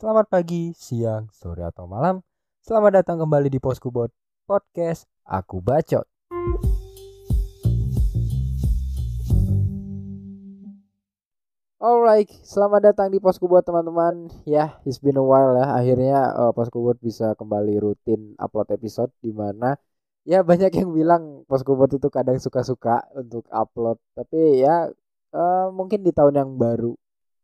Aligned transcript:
Selamat 0.00 0.32
pagi, 0.32 0.72
siang, 0.72 1.28
sore 1.28 1.60
atau 1.60 1.84
malam. 1.84 2.24
Selamat 2.64 3.04
datang 3.04 3.20
kembali 3.20 3.52
di 3.52 3.60
Poskubot 3.60 4.08
Podcast 4.48 5.04
Aku 5.28 5.60
Bacot. 5.60 6.08
Alright, 11.76 12.32
selamat 12.32 12.80
datang 12.80 13.12
di 13.12 13.20
Poskubot 13.20 13.60
teman-teman. 13.60 14.32
Ya, 14.48 14.80
it's 14.88 14.96
been 14.96 15.20
a 15.20 15.24
while 15.24 15.52
ya. 15.52 15.68
Akhirnya 15.68 16.32
uh, 16.32 16.56
Poskubot 16.56 16.96
bisa 16.96 17.36
kembali 17.36 17.84
rutin 17.84 18.40
upload 18.40 18.72
episode 18.72 19.12
di 19.20 19.36
mana 19.36 19.76
ya 20.24 20.40
banyak 20.40 20.80
yang 20.80 20.96
bilang 20.96 21.44
Poskubot 21.44 21.92
itu 21.92 22.08
kadang 22.08 22.40
suka-suka 22.40 23.04
untuk 23.20 23.44
upload. 23.52 24.00
Tapi 24.16 24.64
ya 24.64 24.88
uh, 25.36 25.68
mungkin 25.68 26.00
di 26.00 26.16
tahun 26.16 26.40
yang 26.40 26.50
baru, 26.56 26.96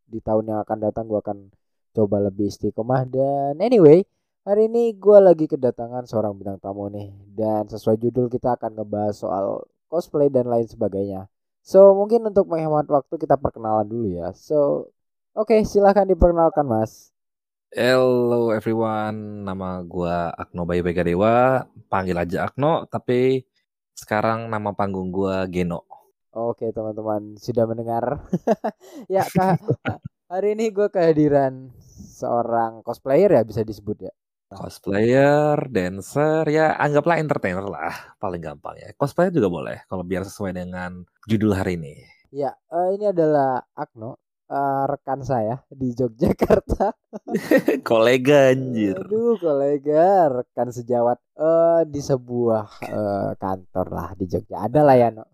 di 0.08 0.24
tahun 0.24 0.56
yang 0.56 0.64
akan 0.64 0.78
datang 0.80 1.04
gue 1.04 1.20
akan 1.20 1.52
coba 1.96 2.20
lebih 2.20 2.52
istiqomah. 2.52 3.08
Dan 3.08 3.56
anyway 3.64 4.04
hari 4.44 4.68
ini 4.68 4.92
gue 4.92 5.18
lagi 5.18 5.48
kedatangan 5.48 6.04
seorang 6.04 6.36
bintang 6.36 6.60
tamu 6.60 6.92
nih. 6.92 7.08
Dan 7.32 7.64
sesuai 7.72 7.96
judul 7.96 8.28
kita 8.28 8.60
akan 8.60 8.76
ngebahas 8.76 9.16
soal 9.16 9.64
cosplay 9.88 10.28
dan 10.28 10.44
lain 10.52 10.68
sebagainya. 10.68 11.32
So 11.64 11.96
mungkin 11.96 12.28
untuk 12.28 12.46
menghemat 12.52 12.86
waktu 12.92 13.16
kita 13.16 13.40
perkenalan 13.40 13.88
dulu 13.88 14.08
ya. 14.12 14.36
So 14.36 14.92
oke 15.32 15.56
okay, 15.56 15.64
silahkan 15.64 16.04
diperkenalkan 16.04 16.68
mas. 16.68 17.16
Hello 17.74 18.54
everyone, 18.54 19.42
nama 19.42 19.82
gue 19.82 20.16
Akno 20.38 20.62
Bayu 20.62 20.86
Dewa, 20.86 21.66
panggil 21.90 22.14
aja 22.14 22.46
Akno, 22.46 22.86
tapi 22.86 23.42
sekarang 23.92 24.46
nama 24.46 24.70
panggung 24.72 25.10
gue 25.10 25.34
Geno. 25.50 25.82
Oke 26.30 26.70
teman-teman, 26.70 27.34
sudah 27.36 27.64
mendengar? 27.66 28.22
ya 29.12 29.26
kak, 29.26 29.60
hari 30.26 30.58
ini 30.58 30.74
gue 30.74 30.90
kehadiran 30.90 31.70
seorang 32.18 32.82
cosplayer 32.82 33.30
ya 33.30 33.42
bisa 33.46 33.62
disebut 33.62 34.10
ya. 34.10 34.12
Cosplayer, 34.46 35.58
dancer, 35.66 36.46
ya 36.46 36.78
anggaplah 36.78 37.18
entertainer 37.18 37.66
lah, 37.66 38.14
paling 38.22 38.38
gampang 38.38 38.78
ya. 38.78 38.94
Cosplayer 38.94 39.34
juga 39.34 39.50
boleh, 39.50 39.78
kalau 39.90 40.06
biar 40.06 40.22
sesuai 40.22 40.54
dengan 40.54 41.02
judul 41.26 41.50
hari 41.50 41.74
ini. 41.74 41.98
Ya, 42.30 42.54
uh, 42.70 42.94
ini 42.94 43.10
adalah 43.10 43.66
Akno, 43.74 44.22
uh, 44.46 44.84
rekan 44.86 45.26
saya 45.26 45.66
di 45.66 45.90
Yogyakarta. 45.98 46.94
kolega 47.90 48.54
anjir. 48.54 49.02
Aduh, 49.02 49.34
kolega, 49.34 50.30
rekan 50.30 50.70
sejawat 50.70 51.18
uh, 51.42 51.82
di 51.82 51.98
sebuah 51.98 52.86
uh, 52.86 53.30
kantor 53.42 53.86
lah 53.90 54.08
di 54.14 54.30
Jogja. 54.30 54.62
Ada 54.62 54.80
lah 54.86 54.94
ya, 54.94 55.10
no. 55.10 55.26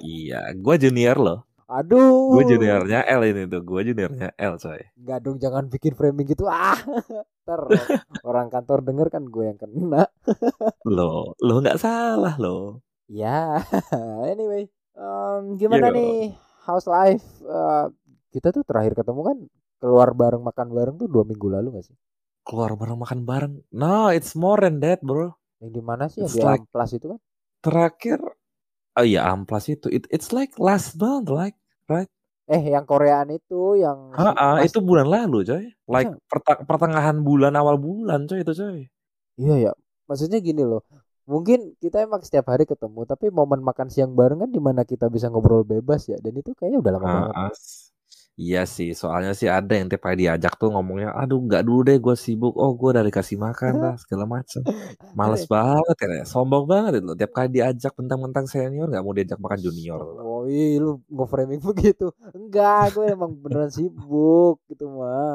iya, 0.00 0.40
gue 0.56 0.74
junior 0.80 1.20
loh. 1.20 1.48
Aduh. 1.68 2.32
Gue 2.32 2.48
juniornya 2.48 3.04
L 3.04 3.28
ini 3.28 3.44
tuh, 3.44 3.60
gue 3.60 3.80
juniornya 3.92 4.32
L 4.40 4.56
coy. 4.56 4.80
Enggak 4.96 5.18
dong, 5.20 5.36
jangan 5.36 5.68
bikin 5.68 5.92
framing 5.92 6.24
gitu. 6.24 6.48
Ah, 6.48 6.80
ter 7.48 7.60
orang 8.24 8.48
kantor 8.48 8.80
denger 8.80 9.12
kan 9.12 9.28
gue 9.28 9.44
yang 9.44 9.60
kena. 9.60 10.08
lo, 10.96 11.36
lo 11.36 11.54
nggak 11.60 11.76
salah 11.76 12.40
lo. 12.40 12.80
Ya, 13.08 13.60
anyway, 14.32 14.68
um, 14.96 15.60
gimana 15.60 15.92
Yo. 15.92 15.96
nih 15.96 16.12
house 16.64 16.88
life? 16.88 17.24
Uh, 17.44 17.92
kita 18.32 18.48
tuh 18.48 18.64
terakhir 18.64 18.96
ketemu 18.96 19.20
kan 19.24 19.38
keluar 19.80 20.16
bareng 20.16 20.40
makan 20.40 20.68
bareng 20.72 20.96
tuh 20.96 21.08
dua 21.08 21.24
minggu 21.24 21.48
lalu 21.52 21.80
gak 21.80 21.88
sih? 21.88 21.96
Keluar 22.44 22.76
bareng 22.76 23.00
makan 23.00 23.20
bareng? 23.28 23.54
No, 23.72 24.08
it's 24.08 24.32
more 24.32 24.60
than 24.60 24.80
that, 24.80 25.04
bro. 25.04 25.36
Yang 25.60 25.70
di 25.72 25.82
mana 25.84 26.04
sih? 26.08 26.24
Yang 26.24 26.32
di 26.36 26.44
like, 26.44 26.64
itu 26.96 27.06
kan? 27.12 27.20
Terakhir, 27.60 28.20
oh 28.98 29.06
iya 29.06 29.30
Amplas 29.30 29.70
itu. 29.70 29.86
It, 29.88 30.10
it's 30.10 30.34
like 30.34 30.58
last 30.58 30.98
month, 30.98 31.30
like, 31.30 31.54
right? 31.86 32.10
Eh, 32.48 32.72
yang 32.72 32.88
Koreaan 32.88 33.28
itu, 33.30 33.76
yang 33.78 34.10
Ah, 34.16 34.64
itu 34.64 34.80
bulan 34.80 35.06
lalu, 35.06 35.44
coy. 35.44 35.64
Like 35.86 36.10
pertengahan 36.64 37.20
bulan, 37.20 37.54
awal 37.54 37.76
bulan, 37.76 38.26
coy 38.26 38.40
itu, 38.42 38.52
coy. 38.56 38.88
Iya 39.36 39.54
ya. 39.70 39.72
Maksudnya 40.08 40.40
gini 40.40 40.64
loh. 40.64 40.82
Mungkin 41.28 41.76
kita 41.76 42.08
emang 42.08 42.24
setiap 42.24 42.48
hari 42.48 42.64
ketemu, 42.64 43.04
tapi 43.04 43.28
momen 43.28 43.60
makan 43.60 43.92
siang 43.92 44.16
bareng 44.16 44.48
kan 44.48 44.50
di 44.50 44.60
mana 44.64 44.82
kita 44.88 45.12
bisa 45.12 45.28
ngobrol 45.28 45.60
bebas 45.62 46.08
ya. 46.08 46.16
Dan 46.16 46.40
itu 46.40 46.56
kayaknya 46.56 46.80
udah 46.80 46.92
lama 46.96 47.08
banget. 47.20 47.36
Iya 48.38 48.62
sih, 48.70 48.94
soalnya 48.94 49.34
sih 49.34 49.50
ada 49.50 49.74
yang 49.74 49.90
tiap 49.90 50.06
kali 50.06 50.22
diajak 50.22 50.54
tuh 50.62 50.70
ngomongnya, 50.70 51.10
aduh 51.10 51.42
nggak 51.42 51.66
dulu 51.66 51.82
deh 51.82 51.98
gue 51.98 52.14
sibuk, 52.14 52.54
oh 52.54 52.70
gue 52.78 52.94
dari 52.94 53.10
kasih 53.10 53.34
makan 53.34 53.82
lah 53.82 53.94
segala 53.98 54.30
macam. 54.30 54.62
Males 55.18 55.42
banget 55.52 55.96
ya, 56.06 56.22
sombong 56.22 56.70
banget 56.70 57.02
itu. 57.02 57.18
Tiap 57.18 57.34
kali 57.34 57.50
diajak 57.50 57.98
mentang-mentang 57.98 58.46
senior 58.46 58.86
nggak 58.86 59.02
mau 59.02 59.10
diajak 59.10 59.42
makan 59.42 59.58
junior. 59.58 59.98
Oh 60.22 60.46
iya, 60.46 60.78
lu 60.78 61.02
nge 61.10 61.26
framing 61.26 61.58
begitu. 61.74 62.14
Enggak, 62.30 62.94
gue 62.94 63.10
emang 63.10 63.34
beneran 63.34 63.74
sibuk 63.74 64.62
gitu 64.70 64.86
mah. 64.86 65.34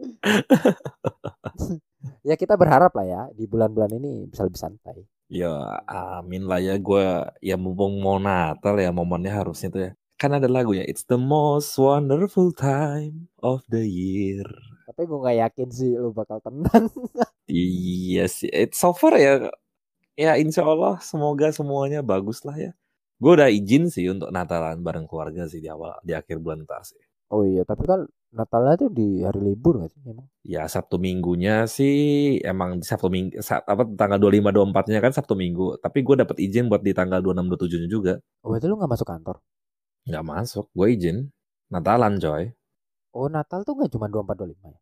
ya 2.28 2.40
kita 2.40 2.56
berharap 2.56 2.96
lah 2.96 3.04
ya 3.04 3.22
di 3.36 3.44
bulan-bulan 3.44 4.00
ini 4.00 4.32
bisa 4.32 4.48
lebih 4.48 4.56
santai. 4.56 5.04
Ya 5.28 5.84
amin 5.84 6.48
lah 6.48 6.56
ya 6.56 6.80
gue 6.80 7.04
ya 7.44 7.60
mumpung 7.60 8.00
mau 8.00 8.16
Natal 8.16 8.80
ya 8.80 8.88
momennya 8.90 9.44
harusnya 9.44 9.68
tuh 9.68 9.82
ya 9.86 9.92
kan 10.20 10.36
ada 10.36 10.52
lagunya 10.52 10.84
It's 10.84 11.08
the 11.08 11.16
most 11.16 11.80
wonderful 11.80 12.52
time 12.52 13.32
of 13.40 13.64
the 13.72 13.80
year. 13.88 14.44
Tapi 14.84 15.08
gue 15.08 15.16
gak 15.16 15.38
yakin 15.48 15.68
sih 15.72 15.96
lu 15.96 16.12
bakal 16.12 16.44
tenang. 16.44 16.92
iya 17.48 18.28
sih. 18.28 18.52
It's 18.52 18.76
so 18.76 18.92
far 18.92 19.16
ya. 19.16 19.48
Ya 20.20 20.36
insya 20.36 20.68
Allah 20.68 21.00
semoga 21.00 21.48
semuanya 21.56 22.04
bagus 22.04 22.44
lah 22.44 22.52
ya. 22.60 22.76
Gue 23.16 23.32
udah 23.40 23.48
izin 23.48 23.88
sih 23.88 24.12
untuk 24.12 24.28
Natalan 24.28 24.84
bareng 24.84 25.08
keluarga 25.08 25.48
sih 25.48 25.64
di 25.64 25.72
awal 25.72 25.96
di 26.04 26.12
akhir 26.12 26.36
bulan 26.36 26.68
ntar 26.68 26.84
sih. 26.84 27.00
Oh 27.30 27.46
iya, 27.46 27.62
tapi 27.64 27.86
kan 27.86 28.04
Natalnya 28.30 28.86
tuh 28.86 28.90
di 28.90 29.22
hari 29.22 29.40
libur 29.42 29.82
gak 29.82 29.90
sih 29.94 30.02
emang? 30.06 30.26
Ya 30.42 30.66
Sabtu 30.66 30.98
Minggunya 30.98 31.66
sih 31.66 32.38
emang 32.42 32.82
di 32.82 32.86
Sabtu 32.86 33.08
Minggu 33.10 33.38
sab, 33.42 33.62
apa 33.66 33.86
tanggal 33.94 34.18
25 34.18 34.50
24-nya 34.54 34.98
kan 35.02 35.12
Sabtu 35.14 35.34
Minggu, 35.38 35.78
tapi 35.78 36.02
gue 36.02 36.14
dapet 36.18 36.36
izin 36.42 36.66
buat 36.66 36.82
di 36.82 36.94
tanggal 36.94 37.22
26 37.22 37.54
27-nya 37.54 37.88
juga. 37.90 38.14
Oh, 38.42 38.54
itu 38.54 38.66
lu 38.66 38.78
gak 38.78 38.90
masuk 38.90 39.06
kantor? 39.06 39.42
Nggak 40.08 40.24
masuk, 40.26 40.66
gue 40.72 40.88
izin. 40.92 41.18
Natalan 41.70 42.18
coy. 42.18 42.50
Oh 43.14 43.26
Natal 43.26 43.66
tuh 43.66 43.74
nggak 43.74 43.90
cuma 43.90 44.06
24 44.06 44.54
25 44.54 44.70
ya? 44.70 44.80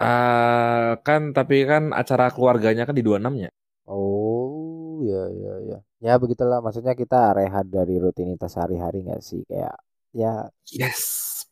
Uh, 0.00 0.96
kan 1.04 1.36
tapi 1.36 1.68
kan 1.68 1.92
acara 1.92 2.32
keluarganya 2.32 2.88
kan 2.88 2.96
di 2.96 3.04
26 3.04 3.40
nya. 3.40 3.50
Oh 3.88 5.00
ya 5.04 5.28
ya 5.28 5.54
ya. 5.64 5.78
Ya 6.00 6.14
begitulah 6.16 6.64
maksudnya 6.64 6.96
kita 6.96 7.36
rehat 7.36 7.68
dari 7.68 8.00
rutinitas 8.00 8.56
sehari-hari 8.56 9.04
nggak 9.04 9.20
sih 9.20 9.44
kayak 9.44 9.76
ya. 10.16 10.48
Yes 10.72 11.00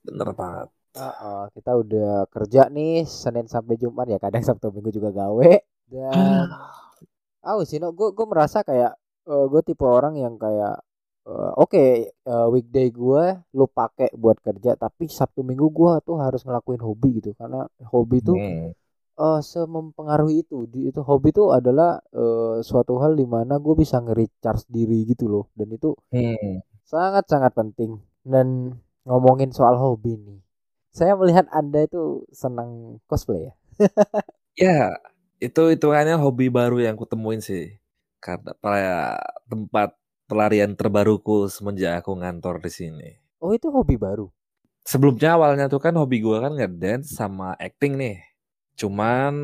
bener 0.04 0.32
banget. 0.32 0.68
Uh, 0.96 1.04
uh, 1.04 1.42
kita 1.52 1.76
udah 1.76 2.26
kerja 2.32 2.72
nih 2.72 3.04
Senin 3.04 3.46
sampai 3.46 3.76
Jumat 3.76 4.08
ya 4.08 4.16
kadang 4.16 4.40
Sabtu 4.40 4.72
Minggu 4.72 4.90
juga 4.90 5.12
gawe 5.12 5.52
dan 5.88 6.48
ah 7.44 7.54
oh, 7.54 7.64
sih 7.64 7.78
gue 7.78 8.08
gue 8.12 8.26
merasa 8.26 8.64
kayak 8.66 8.98
uh, 9.28 9.46
gue 9.46 9.62
tipe 9.62 9.84
orang 9.84 10.18
yang 10.18 10.40
kayak 10.40 10.80
oke 11.28 11.70
okay, 11.72 12.08
uh, 12.24 12.48
weekday 12.48 12.88
gue 12.88 13.36
lu 13.52 13.66
pakai 13.68 14.08
buat 14.16 14.40
kerja 14.40 14.74
tapi 14.80 15.08
sabtu 15.12 15.44
minggu 15.44 15.68
gue 15.68 15.92
tuh 16.04 16.16
harus 16.18 16.42
ngelakuin 16.44 16.80
hobi 16.80 17.20
gitu. 17.20 17.36
Karena 17.36 17.68
hobi 17.88 18.24
itu 18.24 18.34
hmm. 18.34 18.68
uh, 19.20 19.40
semempengaruhi 19.44 20.42
itu. 20.46 20.64
Di 20.68 20.88
itu 20.88 21.00
hobi 21.04 21.30
itu 21.30 21.52
adalah 21.52 22.00
uh, 22.16 22.60
suatu 22.64 22.98
hal 23.02 23.14
di 23.14 23.28
mana 23.28 23.60
gue 23.60 23.74
bisa 23.76 24.00
nge-recharge 24.00 24.66
diri 24.72 25.04
gitu 25.08 25.28
loh. 25.28 25.44
Dan 25.52 25.74
itu 25.74 25.92
hmm. 26.10 26.64
sangat 26.82 27.28
sangat 27.28 27.52
penting. 27.52 28.00
Dan 28.24 28.76
ngomongin 29.04 29.52
soal 29.52 29.76
hobi 29.76 30.16
nih 30.16 30.40
saya 30.98 31.14
melihat 31.14 31.46
anda 31.54 31.84
itu 31.86 32.26
senang 32.34 33.00
cosplay 33.06 33.48
ya? 33.48 33.54
Ya 34.58 34.98
itu 35.38 35.70
itu 35.70 35.86
hanya 35.94 36.18
hobi 36.18 36.50
baru 36.50 36.82
yang 36.82 36.98
kutemuin 36.98 37.38
sih. 37.38 37.78
Karena 38.18 38.50
tempat 39.46 39.94
pelarian 40.28 40.76
terbaruku 40.76 41.48
semenjak 41.48 42.04
aku 42.04 42.12
ngantor 42.20 42.60
di 42.60 42.70
sini. 42.70 43.10
Oh 43.40 43.56
itu 43.56 43.72
hobi 43.72 43.96
baru? 43.96 44.28
Sebelumnya 44.84 45.40
awalnya 45.40 45.66
tuh 45.72 45.80
kan 45.80 45.96
hobi 45.96 46.20
gue 46.20 46.36
kan 46.36 46.52
ngedance 46.54 47.16
sama 47.16 47.56
acting 47.56 47.96
nih. 47.96 48.20
Cuman 48.76 49.34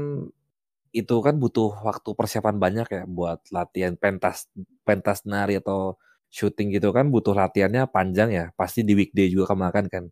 itu 0.94 1.16
kan 1.24 1.34
butuh 1.40 1.74
waktu 1.82 2.14
persiapan 2.14 2.56
banyak 2.60 2.86
ya 2.86 3.02
buat 3.08 3.42
latihan 3.50 3.98
pentas 3.98 4.46
pentas 4.86 5.26
nari 5.26 5.58
atau 5.58 5.98
syuting 6.30 6.70
gitu 6.70 6.94
kan 6.94 7.10
butuh 7.10 7.32
latihannya 7.32 7.88
panjang 7.88 8.30
ya. 8.30 8.44
Pasti 8.54 8.84
di 8.84 8.92
weekday 8.92 9.32
juga 9.32 9.56
kemakan 9.56 9.88
kan. 9.88 10.04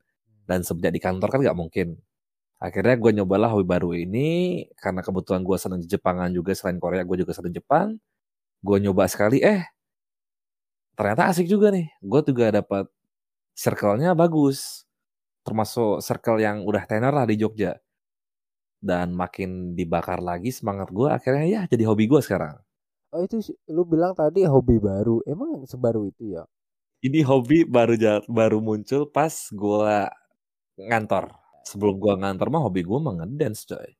Dan 0.48 0.64
semenjak 0.64 0.92
di 0.96 1.00
kantor 1.04 1.28
kan 1.28 1.40
nggak 1.44 1.58
mungkin. 1.58 2.00
Akhirnya 2.62 2.96
gue 2.96 3.10
nyobalah 3.22 3.52
hobi 3.52 3.66
baru 3.68 3.90
ini 3.92 4.62
karena 4.78 5.02
kebetulan 5.04 5.42
gue 5.44 5.56
seneng 5.60 5.82
Jepangan 5.84 6.30
juga 6.32 6.54
selain 6.56 6.78
Korea 6.80 7.04
gue 7.04 7.16
juga 7.20 7.32
seneng 7.36 7.52
Jepang. 7.52 8.00
Gue 8.62 8.78
nyoba 8.78 9.10
sekali 9.10 9.42
eh 9.42 9.66
ternyata 10.98 11.28
asik 11.32 11.46
juga 11.48 11.72
nih. 11.72 11.88
Gue 12.00 12.20
juga 12.24 12.52
dapat 12.52 12.86
circle-nya 13.56 14.12
bagus. 14.16 14.84
Termasuk 15.42 16.00
circle 16.04 16.38
yang 16.38 16.62
udah 16.62 16.86
tenar 16.86 17.10
lah 17.14 17.26
di 17.26 17.34
Jogja. 17.40 17.76
Dan 18.82 19.14
makin 19.14 19.78
dibakar 19.78 20.18
lagi 20.18 20.50
semangat 20.50 20.90
gue 20.90 21.06
akhirnya 21.06 21.46
ya 21.46 21.62
jadi 21.70 21.86
hobi 21.86 22.10
gue 22.10 22.18
sekarang. 22.22 22.58
Oh 23.12 23.22
itu 23.22 23.38
lu 23.70 23.84
bilang 23.84 24.16
tadi 24.16 24.42
hobi 24.48 24.80
baru. 24.82 25.22
Emang 25.28 25.62
sebaru 25.68 26.08
itu 26.08 26.34
ya? 26.34 26.42
Ini 27.02 27.26
hobi 27.26 27.66
baru 27.66 27.94
baru 28.30 28.58
muncul 28.62 29.10
pas 29.10 29.30
gue 29.50 29.96
ngantor. 30.78 31.30
Sebelum 31.66 31.94
gue 31.98 32.14
ngantor 32.22 32.48
mah 32.50 32.62
hobi 32.66 32.82
gue 32.82 32.98
mah 32.98 33.14
ngedance 33.22 33.66
coy. 33.70 33.90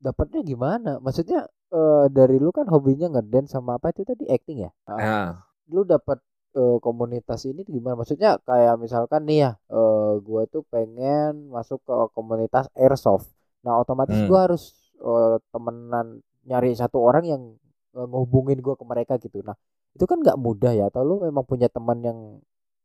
dapatnya 0.00 0.40
gimana? 0.46 0.96
Maksudnya 1.04 1.44
uh, 1.72 2.06
dari 2.08 2.40
lu 2.40 2.50
kan 2.54 2.64
hobinya 2.70 3.12
ngedance 3.12 3.52
sama 3.52 3.76
apa 3.76 3.92
itu 3.92 4.02
tadi 4.06 4.24
acting 4.30 4.64
ya? 4.66 4.70
Uh, 4.88 4.98
Ya. 4.98 5.20
Lu 5.70 5.82
dapat 5.86 6.18
uh, 6.56 6.78
komunitas 6.82 7.44
ini 7.46 7.62
gimana? 7.66 8.00
Maksudnya 8.00 8.38
kayak 8.42 8.80
misalkan 8.80 9.26
nih 9.28 9.38
ya, 9.48 9.50
uh, 9.70 10.18
gua 10.22 10.46
tuh 10.46 10.62
pengen 10.68 11.50
masuk 11.50 11.82
ke 11.84 11.94
komunitas 12.16 12.66
airsoft. 12.74 13.30
Nah, 13.62 13.78
otomatis 13.80 14.16
Hmm. 14.16 14.28
gua 14.30 14.40
harus 14.50 14.94
uh, 15.02 15.36
temenan 15.52 16.22
nyari 16.48 16.72
satu 16.74 16.98
orang 17.02 17.24
yang 17.26 17.42
uh, 17.94 18.06
ngehubungin 18.08 18.58
gua 18.64 18.74
ke 18.74 18.84
mereka 18.88 19.18
gitu. 19.20 19.42
Nah, 19.44 19.54
itu 19.94 20.04
kan 20.06 20.18
nggak 20.22 20.38
mudah 20.38 20.72
ya. 20.72 20.88
Atau 20.88 21.02
lu 21.06 21.22
memang 21.22 21.44
punya 21.44 21.68
teman 21.68 22.00
yang 22.02 22.18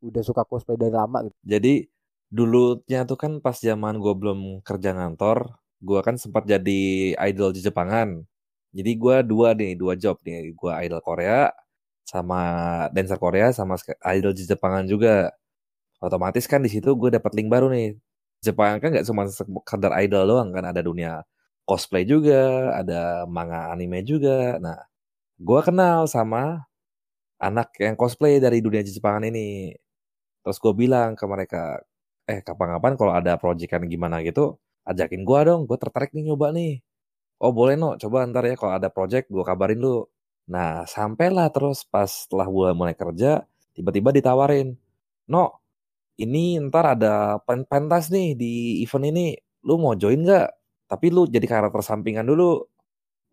udah 0.05 0.21
suka 0.21 0.45
cosplay 0.45 0.77
dari 0.77 0.93
lama 0.93 1.25
gitu? 1.25 1.35
Jadi 1.45 1.89
dulunya 2.29 3.07
tuh 3.07 3.17
kan 3.17 3.39
pas 3.39 3.57
zaman 3.57 3.97
gue 3.97 4.13
belum 4.13 4.61
kerja 4.61 4.93
ngantor, 4.93 5.55
gue 5.81 5.99
kan 6.03 6.19
sempat 6.19 6.43
jadi 6.45 7.13
idol 7.15 7.55
di 7.55 7.61
Jepangan. 7.63 8.21
Jadi 8.75 8.91
gue 8.99 9.15
dua 9.23 9.55
nih, 9.55 9.73
dua 9.79 9.95
job 9.95 10.19
nih. 10.21 10.51
Gue 10.51 10.71
idol 10.83 10.99
Korea 10.99 11.47
sama 12.05 12.39
dancer 12.95 13.17
Korea 13.21 13.51
sama 13.55 13.75
idol 14.15 14.33
Jepangan 14.37 14.85
juga. 14.89 15.33
Otomatis 16.03 16.45
kan 16.51 16.61
di 16.65 16.69
situ 16.71 16.93
gue 16.99 17.09
dapat 17.17 17.31
link 17.37 17.49
baru 17.51 17.67
nih. 17.73 17.97
Jepang 18.45 18.77
kan 18.83 18.93
nggak 18.93 19.07
cuma 19.09 19.25
sekedar 19.31 19.91
idol 20.05 20.23
doang 20.29 20.49
kan, 20.53 20.65
ada 20.69 20.81
dunia 20.85 21.25
cosplay 21.65 22.05
juga, 22.05 22.73
ada 22.77 23.25
manga 23.29 23.73
anime 23.73 24.05
juga. 24.05 24.59
Nah, 24.61 24.77
gue 25.39 25.59
kenal 25.65 26.05
sama 26.09 26.65
anak 27.41 27.75
yang 27.81 27.95
cosplay 27.99 28.39
dari 28.43 28.59
dunia 28.63 28.81
Jepangan 28.85 29.25
ini. 29.29 29.75
Terus 30.45 30.57
gue 30.63 30.73
bilang 30.77 31.13
ke 31.19 31.25
mereka, 31.29 31.81
eh 32.29 32.41
kapan-kapan 32.45 32.93
kalau 32.99 33.13
ada 33.17 33.33
proyekan 33.41 33.85
gimana 33.89 34.21
gitu, 34.25 34.57
ajakin 34.89 35.23
gue 35.27 35.39
dong, 35.47 35.61
gue 35.69 35.77
tertarik 35.81 36.11
nih 36.15 36.31
nyoba 36.33 36.53
nih. 36.55 36.81
Oh 37.43 37.51
boleh 37.55 37.75
no, 37.79 37.97
coba 38.01 38.25
ntar 38.29 38.45
ya 38.49 38.55
kalau 38.59 38.73
ada 38.79 38.89
project 38.93 39.27
gue 39.33 39.43
kabarin 39.45 39.79
lu. 39.81 40.05
Nah 40.49 40.85
sampailah 40.85 41.49
terus 41.53 41.81
pas 41.87 42.07
setelah 42.09 42.45
gue 42.49 42.69
mulai 42.77 42.93
kerja, 42.97 43.43
tiba-tiba 43.73 44.13
ditawarin, 44.13 44.77
no 45.29 45.61
ini 46.21 46.59
ntar 46.69 46.97
ada 46.99 47.39
pen- 47.47 47.67
pentas 47.67 48.09
nih 48.13 48.35
di 48.37 48.53
event 48.85 49.05
ini, 49.11 49.27
lu 49.67 49.77
mau 49.81 49.95
join 49.97 50.21
nggak? 50.25 50.47
Tapi 50.91 51.07
lu 51.13 51.25
jadi 51.29 51.45
karakter 51.49 51.81
sampingan 51.85 52.25
dulu. 52.27 52.61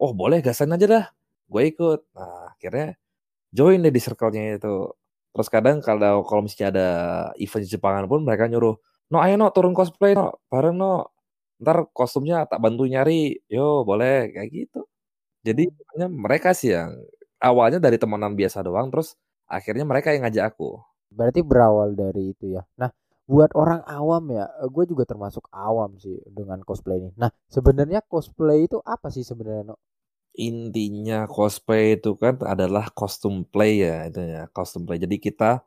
Oh 0.03 0.13
boleh, 0.17 0.41
gasan 0.45 0.75
aja 0.77 0.87
dah. 0.89 1.05
Gue 1.51 1.71
ikut. 1.75 2.01
Nah 2.17 2.53
akhirnya 2.57 2.97
join 3.55 3.81
deh 3.85 3.93
di 3.95 4.01
circle-nya 4.03 4.59
itu. 4.61 4.91
Terus 5.35 5.49
kadang 5.53 5.79
kalau 5.85 6.25
kalau 6.29 6.43
misalnya 6.47 6.69
ada 6.75 6.89
event 7.41 7.63
di 7.67 7.71
Jepangan 7.75 8.05
pun 8.11 8.21
mereka 8.27 8.47
nyuruh, 8.51 8.77
no 9.13 9.19
ayo 9.25 9.37
no 9.41 9.49
turun 9.55 9.73
cosplay 9.77 10.13
no, 10.19 10.41
bareng 10.53 10.77
no. 10.79 11.11
Ntar 11.63 11.89
kostumnya 11.97 12.45
tak 12.51 12.61
bantu 12.65 12.85
nyari, 12.91 13.39
yo 13.51 13.85
boleh 13.89 14.33
kayak 14.35 14.49
gitu. 14.53 14.81
Jadi 15.43 15.69
mereka 16.07 16.55
sih 16.55 16.71
yang 16.71 16.95
awalnya 17.43 17.83
dari 17.83 17.99
temenan 17.99 18.39
biasa 18.39 18.63
doang, 18.63 18.89
terus 18.95 19.19
akhirnya 19.51 19.83
mereka 19.83 20.15
yang 20.15 20.23
ngajak 20.23 20.55
aku. 20.55 20.79
Berarti 21.11 21.43
berawal 21.43 21.99
dari 21.99 22.33
itu 22.33 22.57
ya. 22.57 22.63
Nah, 22.79 22.95
buat 23.27 23.51
orang 23.59 23.83
awam 23.85 24.31
ya, 24.33 24.47
gue 24.71 24.85
juga 24.87 25.03
termasuk 25.05 25.51
awam 25.51 25.99
sih 25.99 26.23
dengan 26.31 26.63
cosplay 26.63 27.03
ini. 27.03 27.11
Nah, 27.19 27.35
sebenarnya 27.51 28.01
cosplay 28.07 28.71
itu 28.71 28.79
apa 28.87 29.11
sih 29.11 29.27
sebenarnya? 29.27 29.75
No? 29.75 29.77
Intinya 30.39 31.29
cosplay 31.29 32.01
itu 32.01 32.17
kan 32.17 32.41
adalah 32.41 32.89
kostum 32.95 33.45
play 33.45 33.85
ya, 33.85 34.09
itu 34.09 34.23
ya 34.23 34.49
kostum 34.49 34.89
play. 34.89 35.03
Jadi 35.03 35.21
kita 35.21 35.61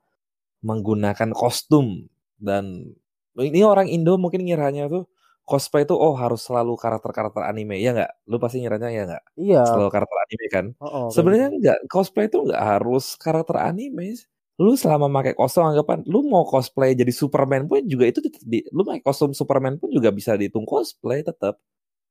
menggunakan 0.65 1.29
kostum 1.35 2.09
dan 2.41 2.95
ini 3.37 3.61
orang 3.61 3.85
Indo 3.91 4.17
mungkin 4.17 4.47
ngiranya 4.47 4.89
tuh 4.89 5.05
cosplay 5.45 5.85
itu 5.85 5.93
oh 5.93 6.17
harus 6.17 6.41
selalu 6.41 6.73
karakter-karakter 6.75 7.45
anime 7.45 7.77
ya 7.77 7.93
nggak? 7.93 8.11
Lu 8.25 8.41
pasti 8.41 8.59
ngiranya 8.65 8.89
ya 8.89 9.03
nggak? 9.05 9.23
Iya. 9.37 9.61
Selalu 9.69 9.89
karakter 9.93 10.17
anime 10.25 10.45
kan? 10.49 10.65
Oh, 10.81 10.87
oh, 10.89 11.07
Sebenarnya 11.13 11.49
gitu. 11.53 11.59
nggak 11.61 11.79
cosplay 11.87 12.25
itu 12.27 12.37
nggak 12.41 12.63
harus 12.65 13.05
karakter 13.21 13.57
anime. 13.61 14.17
Lu 14.57 14.73
selama 14.73 15.07
pakai 15.21 15.37
kostum 15.37 15.69
anggapan 15.69 16.01
lu 16.09 16.25
mau 16.25 16.43
cosplay 16.49 16.97
jadi 16.97 17.13
Superman 17.13 17.69
pun 17.69 17.85
juga 17.85 18.09
itu 18.09 18.19
di, 18.25 18.65
lu 18.73 18.81
pakai 18.81 19.05
kostum 19.05 19.31
Superman 19.37 19.77
pun 19.77 19.93
juga 19.93 20.09
bisa 20.09 20.33
dihitung 20.33 20.65
cosplay 20.65 21.21
tetap. 21.21 21.61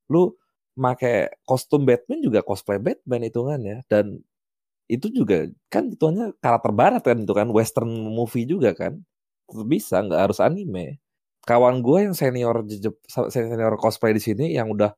Lu 0.08 0.32
pakai 0.78 1.34
kostum 1.46 1.82
Batman 1.86 2.22
juga 2.22 2.40
cosplay 2.46 2.78
Batman 2.78 3.26
hitungannya 3.26 3.86
dan 3.90 4.18
itu 4.86 5.08
juga 5.08 5.48
kan 5.72 5.88
hitungannya 5.88 6.36
karakter 6.44 6.72
barat 6.76 7.02
kan 7.02 7.16
itu 7.24 7.32
kan 7.32 7.48
western 7.48 7.88
movie 7.88 8.44
juga 8.44 8.76
kan 8.76 9.00
bisa 9.64 10.04
nggak 10.04 10.20
harus 10.28 10.38
anime 10.44 11.00
kawan 11.44 11.84
gue 11.84 12.08
yang 12.08 12.14
senior 12.16 12.64
senior 13.28 13.76
cosplay 13.76 14.16
di 14.16 14.22
sini 14.22 14.56
yang 14.56 14.72
udah 14.72 14.96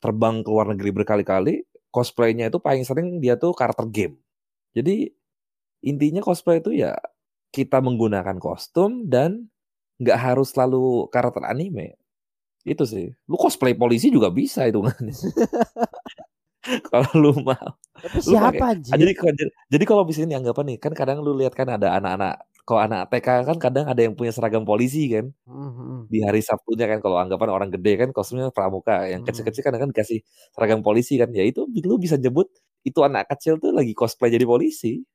terbang 0.00 0.44
ke 0.44 0.48
luar 0.52 0.68
negeri 0.70 0.92
berkali-kali 0.92 1.64
cosplaynya 1.96 2.52
itu 2.52 2.60
paling 2.60 2.84
sering 2.84 3.16
dia 3.24 3.40
tuh 3.40 3.56
karakter 3.56 3.88
game. 3.88 4.20
Jadi 4.76 5.08
intinya 5.80 6.20
cosplay 6.20 6.60
itu 6.60 6.76
ya 6.76 6.92
kita 7.48 7.80
menggunakan 7.80 8.36
kostum 8.36 9.08
dan 9.08 9.48
nggak 9.96 10.18
harus 10.20 10.52
selalu 10.52 11.08
karakter 11.08 11.40
anime. 11.48 11.96
Itu 12.68 12.84
sih. 12.84 13.16
Lu 13.24 13.40
cosplay 13.40 13.72
polisi 13.72 14.12
juga 14.12 14.28
bisa 14.28 14.68
itu 14.68 14.84
kan 14.84 15.00
kalau 16.92 17.10
lu 17.16 17.32
mau. 17.40 17.72
Tapi 17.96 18.16
lu 18.20 18.36
siapa 18.36 18.52
pakai 18.52 18.60
anjir? 18.76 18.92
jadi 18.92 19.12
jadi 19.72 19.84
kalau 19.88 20.04
bisa 20.04 20.20
ini 20.20 20.36
anggapan 20.36 20.76
nih 20.76 20.78
kan 20.84 20.92
kadang 20.92 21.24
lu 21.24 21.32
lihat 21.32 21.56
kan 21.56 21.72
ada 21.72 21.96
anak-anak 21.96 22.44
kalau 22.66 22.80
anak 22.86 23.08
TK 23.12 23.28
kan 23.48 23.58
kadang 23.62 23.86
ada 23.90 24.00
yang 24.02 24.14
punya 24.18 24.32
seragam 24.34 24.64
polisi 24.68 25.08
kan 25.14 25.30
Mhm. 25.46 26.10
di 26.10 26.22
hari 26.26 26.40
Sabtunya 26.44 26.86
kan 26.90 27.00
kalau 27.04 27.18
anggapan 27.22 27.50
orang 27.54 27.70
gede 27.74 27.92
kan 28.02 28.10
kostumnya 28.14 28.50
pramuka 28.54 29.06
yang 29.10 29.22
Mhm. 29.24 29.26
kecil-kecil 29.26 29.62
kadang 29.66 29.82
kan 29.88 29.90
dikasih 29.94 30.20
seragam 30.54 30.80
polisi 30.86 31.16
kan 31.20 31.30
ya 31.34 31.42
itu 31.46 31.66
lu 31.86 31.96
bisa 32.02 32.16
nyebut 32.20 32.48
itu 32.86 33.00
anak 33.06 33.26
kecil 33.32 33.58
tuh 33.62 33.72
lagi 33.74 33.92
cosplay 33.96 34.30
jadi 34.34 34.46
polisi 34.48 35.06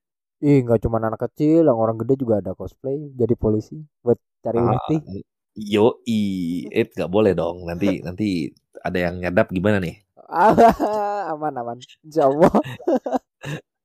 Ih, 0.42 0.58
nggak 0.66 0.80
cuma 0.84 0.98
anak 0.98 1.22
kecil, 1.30 1.62
yang 1.70 1.78
orang 1.84 1.98
gede 2.02 2.14
juga 2.22 2.36
ada 2.42 2.58
cosplay 2.58 2.98
jadi 3.14 3.36
polisi 3.38 3.78
buat 4.02 4.18
cari 4.42 4.60
ah, 4.60 4.92
yo 5.56 6.04
i 6.08 6.20
eh 6.76 6.88
nggak 6.92 7.12
boleh 7.12 7.32
dong 7.40 7.64
nanti 7.70 7.88
nanti 8.08 8.52
ada 8.84 8.98
yang 9.06 9.16
nyadap 9.24 9.48
gimana 9.56 9.78
nih 9.84 10.04
aman 11.32 11.54
aman. 11.62 11.78
Insya 12.06 12.28
Allah. 12.30 12.52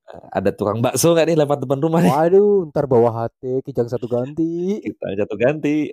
ada 0.06 0.50
tukang 0.54 0.78
bakso 0.78 1.12
nggak 1.12 1.26
nih 1.26 1.38
lewat 1.42 1.58
depan 1.66 1.78
rumah 1.82 2.00
nih 2.00 2.12
Waduh, 2.12 2.70
ntar 2.70 2.86
bawa 2.86 3.26
hati 3.26 3.60
kijang 3.66 3.90
satu 3.90 4.06
ganti. 4.06 4.78
kita 4.80 5.06
jatuh 5.18 5.38
ganti 5.38 5.90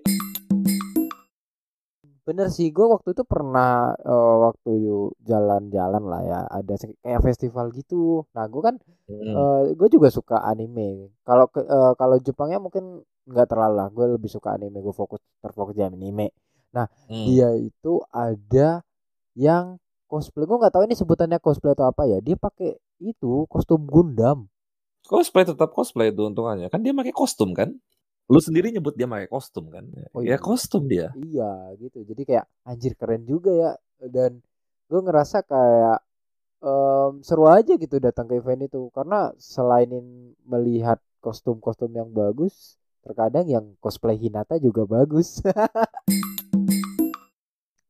Bener 2.23 2.47
sih, 2.47 2.71
gue 2.71 2.87
waktu 2.87 3.11
itu 3.11 3.27
pernah 3.27 3.91
eh, 3.99 4.35
waktu 4.47 4.71
jalan-jalan 5.27 6.03
lah 6.07 6.21
ya, 6.23 6.39
ada 6.47 6.79
kayak 6.79 7.19
festival 7.19 7.67
gitu. 7.75 8.23
Nah, 8.31 8.47
gue 8.47 8.61
kan 8.63 8.75
Hmm. 9.11 9.75
gue 9.75 9.89
juga 9.91 10.07
suka 10.07 10.39
anime. 10.39 11.11
Kalau 11.27 11.51
eh, 11.59 11.91
kalau 11.99 12.15
Jepangnya 12.23 12.63
mungkin 12.63 13.03
nggak 13.27 13.47
terlalu 13.51 13.75
lah. 13.75 13.87
Gue 13.91 14.07
lebih 14.15 14.31
suka 14.31 14.55
anime. 14.55 14.79
Gue 14.79 14.95
fokus 14.95 15.19
terfokus 15.43 15.75
di 15.75 15.83
anime. 15.83 16.31
Nah, 16.71 16.87
Hmm. 17.11 17.27
dia 17.27 17.51
itu 17.59 17.99
ada 18.07 18.79
yang 19.35 19.82
cosplay. 20.13 20.45
Gue 20.45 20.57
nggak 20.61 20.73
tahu 20.77 20.83
ini 20.85 20.93
sebutannya 20.93 21.39
cosplay 21.41 21.73
atau 21.73 21.89
apa 21.89 22.05
ya. 22.05 22.21
Dia 22.21 22.37
pakai 22.37 22.77
itu 23.01 23.49
kostum 23.49 23.89
Gundam. 23.89 24.45
cosplay 25.03 25.43
tetap 25.43 25.73
cosplay 25.73 26.13
itu 26.13 26.21
untungannya 26.23 26.71
kan 26.71 26.79
dia 26.79 26.93
pakai 26.93 27.11
kostum 27.11 27.51
kan 27.51 27.75
lu 28.31 28.39
sendiri 28.39 28.71
nyebut 28.71 28.95
dia 28.95 29.03
pakai 29.03 29.27
kostum 29.27 29.67
kan 29.67 29.83
Oh, 30.15 30.23
ya 30.23 30.35
iya. 30.35 30.37
kostum 30.39 30.87
dia 30.87 31.11
Iya 31.17 31.51
gitu. 31.75 32.05
Jadi 32.05 32.21
kayak 32.23 32.45
anjir 32.63 32.93
keren 32.95 33.27
juga 33.27 33.51
ya. 33.51 33.71
Dan 33.99 34.39
gue 34.87 34.99
ngerasa 35.03 35.43
kayak 35.43 35.99
em, 36.63 37.13
seru 37.19 37.51
aja 37.51 37.75
gitu 37.75 37.99
datang 37.99 38.31
ke 38.31 38.39
event 38.39 38.63
itu 38.63 38.87
karena 38.95 39.35
selain 39.35 39.91
melihat 40.47 40.99
kostum-kostum 41.19 41.91
yang 41.91 42.07
bagus, 42.11 42.75
terkadang 43.03 43.47
yang 43.47 43.65
cosplay 43.83 44.15
Hinata 44.15 44.55
juga 44.59 44.87
bagus. 44.87 45.43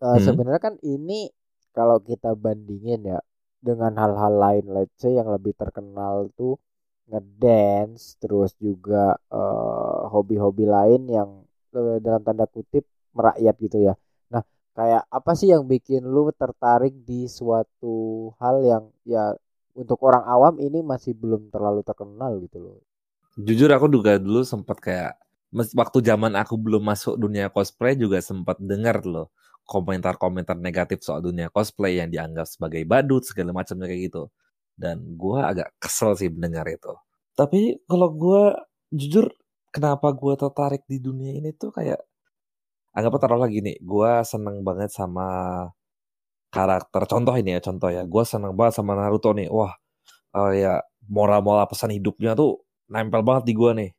Eh, 0.03 0.05
Hmm. 0.05 0.19
Sebenarnya 0.19 0.59
kan 0.59 0.75
ini 0.83 1.31
kalau 1.73 1.97
kita 1.99 2.37
bandingin 2.37 3.01
ya 3.17 3.19
dengan 3.59 3.97
hal-hal 3.97 4.33
lain, 4.37 4.65
let's 4.71 4.93
say 5.01 5.17
yang 5.17 5.27
lebih 5.27 5.57
terkenal 5.57 6.29
tuh 6.37 6.61
ngedance, 7.09 8.15
terus 8.21 8.53
juga 8.61 9.17
eh, 9.33 9.99
hobi-hobi 10.13 10.69
lain 10.69 11.01
yang 11.09 11.29
eh, 11.73 11.97
dalam 11.99 12.21
tanda 12.21 12.45
kutip 12.47 12.85
merakyat 13.17 13.55
gitu 13.59 13.77
ya. 13.91 13.93
Nah, 14.29 14.45
kayak 14.77 15.03
apa 15.09 15.31
sih 15.33 15.51
yang 15.51 15.65
bikin 15.65 16.05
lu 16.05 16.29
tertarik 16.37 16.93
di 17.03 17.25
suatu 17.27 18.31
hal 18.37 18.61
yang 18.63 18.83
ya 19.03 19.33
untuk 19.73 19.97
orang 20.05 20.23
awam 20.29 20.61
ini 20.61 20.85
masih 20.85 21.17
belum 21.17 21.49
terlalu 21.49 21.81
terkenal 21.81 22.37
gitu 22.45 22.61
loh. 22.61 22.77
jujur 23.33 23.65
aku 23.73 23.89
juga 23.89 24.21
dulu 24.21 24.45
sempat 24.45 24.77
kayak 24.77 25.17
waktu 25.73 25.97
zaman 26.05 26.37
aku 26.37 26.53
belum 26.53 26.85
masuk 26.85 27.17
dunia 27.17 27.49
cosplay 27.49 27.97
juga 27.97 28.21
sempat 28.21 28.61
dengar 28.61 29.01
loh 29.01 29.33
komentar-komentar 29.67 30.59
negatif 30.59 31.01
soal 31.03 31.23
dunia 31.23 31.47
cosplay 31.51 31.99
yang 31.99 32.11
dianggap 32.11 32.47
sebagai 32.47 32.83
badut 32.83 33.23
segala 33.23 33.55
macamnya 33.55 33.87
kayak 33.89 34.01
gitu. 34.11 34.23
Dan 34.73 35.17
gua 35.17 35.53
agak 35.53 35.75
kesel 35.79 36.17
sih 36.19 36.29
mendengar 36.33 36.67
itu. 36.69 36.93
Tapi 37.37 37.81
kalau 37.87 38.09
gua 38.13 38.43
jujur 38.93 39.31
kenapa 39.73 40.13
gua 40.13 40.37
tertarik 40.37 40.85
di 40.85 41.01
dunia 41.01 41.33
ini 41.33 41.53
tuh 41.55 41.73
kayak 41.73 42.01
anggapnya 42.93 43.19
taruh 43.25 43.41
lagi 43.41 43.59
nih 43.65 43.77
gua 43.81 44.21
seneng 44.21 44.61
banget 44.61 44.93
sama 44.93 45.25
karakter 46.53 47.09
contoh 47.09 47.33
ini 47.33 47.57
ya 47.57 47.61
contoh 47.65 47.89
ya. 47.89 48.05
Gue 48.05 48.23
seneng 48.29 48.53
banget 48.53 48.77
sama 48.77 48.93
Naruto 48.93 49.33
nih. 49.33 49.49
Wah 49.49 49.73
uh, 50.37 50.51
ya 50.53 50.85
moral-moral 51.09 51.65
pesan 51.65 51.91
hidupnya 51.97 52.37
tuh 52.37 52.61
nempel 52.93 53.25
banget 53.25 53.49
di 53.49 53.53
gue 53.57 53.71
nih. 53.73 53.91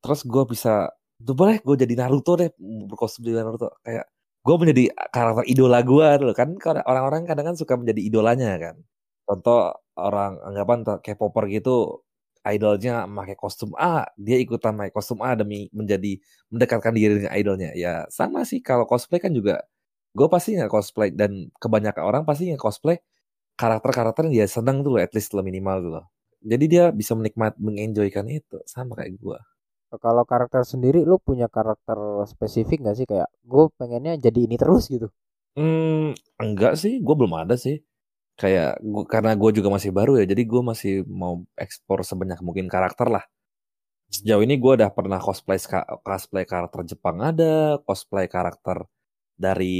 Terus 0.00 0.20
gue 0.24 0.42
bisa 0.46 0.88
tuh 1.20 1.34
boleh 1.34 1.58
gue 1.60 1.76
jadi 1.82 1.94
Naruto 1.98 2.38
deh 2.38 2.50
berkostum 2.86 3.26
jadi 3.26 3.42
Naruto. 3.42 3.74
Kayak 3.82 4.06
gue 4.46 4.56
menjadi 4.60 4.84
karakter 5.12 5.44
idola 5.48 5.80
gue 5.84 6.08
loh. 6.24 6.34
Kan 6.36 6.56
orang-orang 6.86 7.28
kadang 7.28 7.52
kan 7.52 7.56
suka 7.58 7.74
menjadi 7.80 8.00
idolanya 8.00 8.50
kan. 8.60 8.76
Contoh 9.28 9.76
orang 9.98 10.40
anggapan 10.42 10.82
K-popper 11.04 11.44
gitu 11.52 12.02
idolnya 12.40 13.04
pakai 13.04 13.36
kostum 13.36 13.76
A 13.76 14.08
dia 14.16 14.40
ikutan 14.40 14.72
pakai 14.72 14.92
kostum 14.96 15.20
A 15.20 15.36
demi 15.36 15.68
menjadi 15.76 16.16
mendekatkan 16.52 16.92
diri 16.96 17.20
dengan 17.24 17.32
idolnya. 17.36 17.70
Ya 17.76 18.08
sama 18.12 18.42
sih. 18.48 18.60
Kalau 18.64 18.84
cosplay 18.88 19.20
kan 19.22 19.32
juga 19.36 19.60
gue 20.16 20.28
pasti 20.32 20.56
nggak 20.58 20.72
cosplay 20.72 21.10
dan 21.14 21.52
kebanyakan 21.62 22.02
orang 22.04 22.22
pasti 22.28 22.50
nggak 22.50 22.62
cosplay 22.62 22.98
karakter-karakter 23.60 24.28
yang 24.30 24.34
dia 24.44 24.48
seneng 24.50 24.82
tuh 24.86 24.98
at 25.00 25.12
least 25.16 25.32
lo 25.36 25.42
minimal 25.44 25.76
tuh 25.84 25.92
loh. 26.00 26.06
Jadi 26.44 26.64
dia 26.72 26.84
bisa 26.94 27.12
menikmati, 27.18 27.58
mengenjoykan 27.60 28.26
itu. 28.32 28.58
Sama 28.68 28.96
kayak 28.98 29.16
gue. 29.20 29.38
Kalau 29.98 30.22
karakter 30.22 30.62
sendiri, 30.62 31.02
lu 31.02 31.18
punya 31.18 31.50
karakter 31.50 31.98
spesifik 32.30 32.86
gak 32.86 32.96
sih 33.02 33.06
kayak 33.10 33.26
gue 33.42 33.64
pengennya 33.74 34.14
jadi 34.22 34.46
ini 34.46 34.54
terus 34.54 34.86
gitu? 34.86 35.10
Hmm, 35.58 36.14
enggak 36.38 36.78
sih, 36.78 37.02
gue 37.02 37.14
belum 37.18 37.34
ada 37.34 37.58
sih. 37.58 37.82
Kayak 38.38 38.78
gua, 38.86 39.04
karena 39.10 39.34
gue 39.34 39.50
juga 39.58 39.68
masih 39.74 39.90
baru 39.90 40.16
ya, 40.22 40.24
jadi 40.30 40.42
gue 40.46 40.62
masih 40.62 40.94
mau 41.10 41.42
ekspor 41.58 42.06
sebanyak 42.06 42.38
mungkin 42.46 42.70
karakter 42.70 43.10
lah. 43.10 43.26
Sejauh 44.10 44.42
ini 44.46 44.58
gue 44.62 44.72
udah 44.78 44.90
pernah 44.94 45.18
cosplay 45.18 45.58
cosplay 46.06 46.44
karakter 46.46 46.86
Jepang 46.86 47.18
ada, 47.22 47.78
cosplay 47.82 48.26
karakter 48.30 48.86
dari 49.34 49.78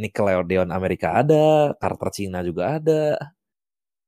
Nickelodeon 0.00 0.68
Amerika 0.72 1.20
ada, 1.20 1.76
karakter 1.76 2.08
Cina 2.16 2.40
juga 2.40 2.80
ada. 2.80 3.20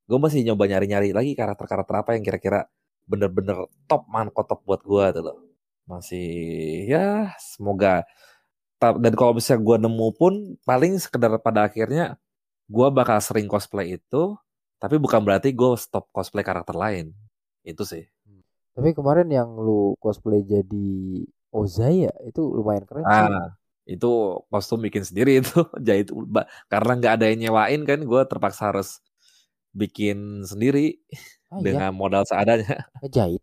Gue 0.09 0.19
masih 0.21 0.45
nyoba 0.45 0.69
nyari-nyari 0.69 1.13
lagi 1.17 1.33
karakter-karakter 1.37 1.95
apa 2.01 2.11
yang 2.17 2.25
kira-kira 2.25 2.69
bener-bener 3.07 3.69
top 3.91 4.07
man 4.09 4.31
top 4.33 4.61
buat 4.67 4.83
gue 4.85 5.05
tuh 5.19 5.23
loh. 5.23 5.39
Masih 5.87 6.31
ya 6.87 7.35
semoga 7.39 8.07
dan 8.83 9.15
kalau 9.15 9.39
misalnya 9.39 9.63
gue 9.63 9.77
nemu 9.87 10.09
pun 10.19 10.33
paling 10.67 10.99
sekedar 10.99 11.31
pada 11.39 11.71
akhirnya 11.71 12.19
gue 12.67 12.89
bakal 12.91 13.23
sering 13.23 13.47
cosplay 13.47 13.95
itu 13.95 14.35
tapi 14.83 14.99
bukan 14.99 15.23
berarti 15.23 15.55
gue 15.55 15.71
stop 15.79 16.11
cosplay 16.11 16.43
karakter 16.43 16.75
lain 16.75 17.15
itu 17.63 17.87
sih 17.87 18.03
tapi 18.75 18.91
kemarin 18.91 19.31
yang 19.31 19.55
lu 19.55 19.95
cosplay 20.03 20.43
jadi 20.43 20.89
Ozaya 21.53 22.11
itu 22.25 22.41
lumayan 22.41 22.89
keren 22.89 23.05
ah, 23.05 23.29
sih. 23.85 24.01
itu 24.01 24.11
kostum 24.49 24.81
bikin 24.81 25.05
sendiri 25.05 25.45
itu 25.45 25.63
jahit 25.87 26.11
karena 26.67 26.93
nggak 26.99 27.13
ada 27.21 27.27
yang 27.29 27.39
nyewain 27.47 27.83
kan 27.85 28.01
gue 28.03 28.21
terpaksa 28.27 28.73
harus 28.73 28.99
bikin 29.73 30.45
sendiri 30.45 31.01
oh, 31.49 31.61
dengan 31.65 31.93
iya? 31.93 31.97
modal 31.97 32.23
seadanya. 32.29 32.87
Ngejahit? 33.01 33.43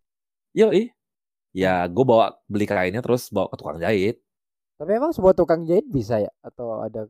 Yo 0.54 0.70
ih. 0.74 0.90
Ya 1.54 1.86
gue 1.90 2.06
bawa 2.06 2.38
beli 2.46 2.70
kainnya 2.70 3.02
terus 3.02 3.30
bawa 3.34 3.50
ke 3.50 3.58
tukang 3.58 3.82
jahit. 3.82 4.22
Tapi 4.80 4.92
emang 4.96 5.12
sebuah 5.12 5.36
tukang 5.36 5.66
jahit 5.66 5.86
bisa 5.90 6.22
ya? 6.22 6.32
Atau 6.46 6.80
ada 6.80 7.10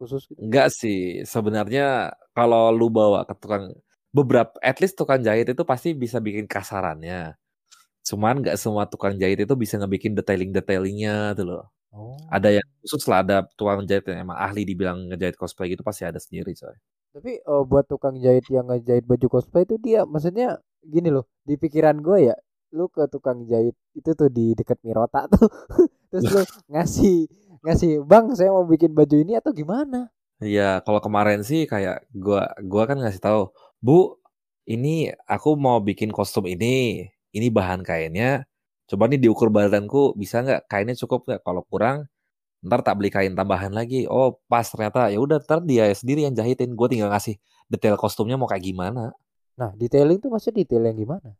khusus 0.00 0.26
gitu? 0.26 0.40
Enggak 0.40 0.72
sih. 0.72 1.22
Sebenarnya 1.22 2.16
kalau 2.32 2.72
lu 2.72 2.88
bawa 2.90 3.28
ke 3.28 3.36
tukang 3.38 3.70
beberapa 4.10 4.54
at 4.64 4.80
least 4.80 4.96
tukang 4.96 5.20
jahit 5.20 5.46
itu 5.50 5.62
pasti 5.62 5.92
bisa 5.92 6.18
bikin 6.18 6.48
kasarannya. 6.48 7.36
Cuman 8.04 8.44
nggak 8.44 8.56
semua 8.60 8.84
tukang 8.88 9.16
jahit 9.16 9.40
itu 9.44 9.54
bisa 9.56 9.80
ngebikin 9.80 10.16
detailing-detailingnya 10.16 11.36
tuh 11.36 11.44
loh. 11.44 11.64
Oh. 11.94 12.18
Ada 12.28 12.58
yang 12.60 12.66
khusus 12.82 13.06
lah 13.06 13.22
ada 13.22 13.46
tukang 13.54 13.86
jahit 13.86 14.04
yang 14.10 14.26
emang 14.28 14.38
ahli 14.38 14.66
dibilang 14.66 15.08
ngejahit 15.12 15.38
cosplay 15.38 15.72
gitu 15.72 15.86
pasti 15.86 16.02
ada 16.02 16.18
sendiri 16.18 16.52
coy. 16.52 16.74
Tapi 17.14 17.38
uh, 17.46 17.62
buat 17.62 17.86
tukang 17.86 18.18
jahit 18.18 18.42
yang 18.50 18.66
ngejahit 18.66 19.06
baju 19.06 19.38
cosplay 19.38 19.62
itu 19.62 19.78
dia 19.78 20.02
maksudnya 20.02 20.58
gini 20.82 21.14
loh, 21.14 21.30
di 21.46 21.54
pikiran 21.54 22.02
gue 22.02 22.34
ya, 22.34 22.36
lu 22.74 22.90
ke 22.90 23.06
tukang 23.06 23.46
jahit 23.46 23.78
itu 23.94 24.10
tuh 24.18 24.26
di 24.26 24.58
dekat 24.58 24.82
Mirota 24.82 25.30
tuh. 25.30 25.46
Terus 26.10 26.24
lu 26.26 26.42
ngasih 26.74 27.30
ngasih, 27.62 28.02
"Bang, 28.02 28.34
saya 28.34 28.50
mau 28.50 28.66
bikin 28.66 28.92
baju 28.92 29.14
ini" 29.14 29.38
atau 29.38 29.54
gimana? 29.54 30.10
Iya, 30.42 30.82
kalau 30.82 30.98
kemarin 30.98 31.46
sih 31.46 31.70
kayak 31.70 32.02
gua 32.10 32.50
gua 32.66 32.90
kan 32.90 32.98
ngasih 32.98 33.22
tahu, 33.22 33.54
"Bu, 33.78 34.18
ini 34.66 35.12
aku 35.30 35.54
mau 35.54 35.78
bikin 35.80 36.10
kostum 36.10 36.48
ini. 36.50 37.06
Ini 37.34 37.46
bahan 37.50 37.86
kainnya. 37.86 38.48
Coba 38.90 39.08
nih 39.08 39.20
diukur 39.22 39.48
badanku, 39.54 40.16
bisa 40.18 40.44
nggak? 40.44 40.66
Kainnya 40.68 40.96
cukup 40.98 41.24
nggak? 41.28 41.40
Kalau 41.46 41.62
kurang, 41.68 42.08
ntar 42.64 42.80
tak 42.80 42.96
beli 42.98 43.12
kain 43.12 43.36
tambahan 43.36 43.70
lagi. 43.70 44.08
Oh 44.08 44.40
pas 44.48 44.64
ternyata 44.64 45.12
ya 45.12 45.20
udah 45.20 45.38
ntar 45.44 45.60
dia 45.62 45.92
sendiri 45.92 46.24
yang 46.26 46.34
jahitin. 46.34 46.72
Gue 46.72 46.88
tinggal 46.88 47.12
ngasih 47.12 47.36
detail 47.68 47.94
kostumnya 48.00 48.40
mau 48.40 48.48
kayak 48.48 48.64
gimana. 48.64 49.12
Nah 49.60 49.70
detailing 49.76 50.18
tuh 50.18 50.32
maksudnya 50.32 50.64
detail 50.64 50.82
yang 50.88 50.98
gimana? 50.98 51.30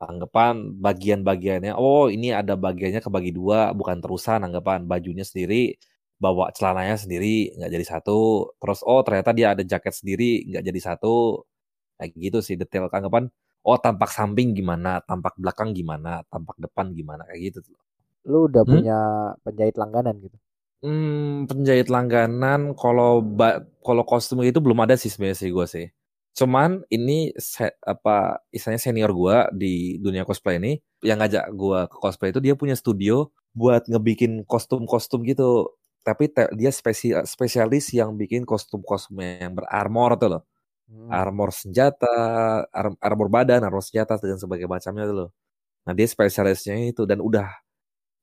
Anggapan 0.00 0.74
bagian-bagiannya. 0.80 1.72
Oh 1.76 2.08
ini 2.08 2.32
ada 2.34 2.56
bagiannya 2.58 3.00
kebagi 3.04 3.30
dua 3.36 3.70
bukan 3.76 4.00
terusan. 4.00 4.40
Anggapan 4.42 4.88
bajunya 4.88 5.22
sendiri 5.22 5.76
bawa 6.18 6.50
celananya 6.56 6.96
sendiri 6.96 7.54
nggak 7.60 7.70
jadi 7.70 7.86
satu. 7.98 8.50
Terus 8.58 8.80
oh 8.88 9.00
ternyata 9.06 9.30
dia 9.36 9.52
ada 9.52 9.62
jaket 9.62 9.94
sendiri 9.94 10.48
nggak 10.50 10.64
jadi 10.64 10.80
satu. 10.80 11.44
Kayak 12.00 12.10
gitu 12.18 12.38
sih 12.40 12.56
detail 12.56 12.88
anggapan. 12.88 13.28
Oh 13.64 13.76
tampak 13.80 14.10
samping 14.12 14.56
gimana? 14.56 15.00
Tampak 15.04 15.36
belakang 15.40 15.72
gimana? 15.76 16.24
Tampak 16.28 16.56
depan 16.60 16.92
gimana? 16.92 17.24
Kayak 17.28 17.40
gitu 17.54 17.76
lu 18.24 18.48
udah 18.48 18.64
hmm? 18.64 18.72
punya 18.72 18.98
penjahit 19.44 19.76
langganan 19.76 20.16
gitu 20.20 20.36
Hmm, 20.84 21.48
penjahit 21.48 21.88
langganan 21.88 22.76
kalau 22.76 23.24
kalau 23.80 24.04
kostum 24.04 24.44
itu 24.44 24.60
belum 24.60 24.84
ada 24.84 25.00
sih 25.00 25.08
sebenarnya 25.08 25.38
sih 25.40 25.48
gue 25.48 25.64
sih. 25.64 25.86
Cuman 26.36 26.84
ini 26.92 27.32
se, 27.40 27.72
apa 27.80 28.42
istilahnya 28.52 28.82
senior 28.84 29.10
gue 29.16 29.36
di 29.56 29.74
dunia 30.04 30.28
cosplay 30.28 30.60
ini 30.60 30.76
yang 31.00 31.24
ngajak 31.24 31.48
gue 31.56 31.80
ke 31.88 31.96
cosplay 31.96 32.28
itu 32.36 32.40
dia 32.44 32.52
punya 32.58 32.76
studio 32.76 33.32
buat 33.56 33.88
ngebikin 33.88 34.44
kostum-kostum 34.44 35.24
gitu. 35.24 35.72
Tapi 36.04 36.28
te, 36.28 36.52
dia 36.52 36.68
spesial 36.68 37.24
spesialis 37.24 37.88
yang 37.96 38.12
bikin 38.20 38.44
kostum-kostum 38.44 39.24
yang 39.24 39.56
berarmor 39.56 40.20
tuh 40.20 40.28
loh. 40.36 40.42
Hmm. 40.84 41.08
Armor 41.08 41.48
senjata, 41.56 42.12
ar, 42.68 42.92
armor 43.00 43.32
badan, 43.32 43.64
armor 43.64 43.80
senjata 43.80 44.20
dan 44.20 44.36
sebagainya 44.36 44.68
macamnya 44.68 45.04
tuh 45.08 45.16
loh. 45.16 45.30
Nah 45.88 45.94
dia 45.96 46.08
spesialisnya 46.08 46.76
itu 46.92 47.08
dan 47.08 47.20
udah 47.24 47.48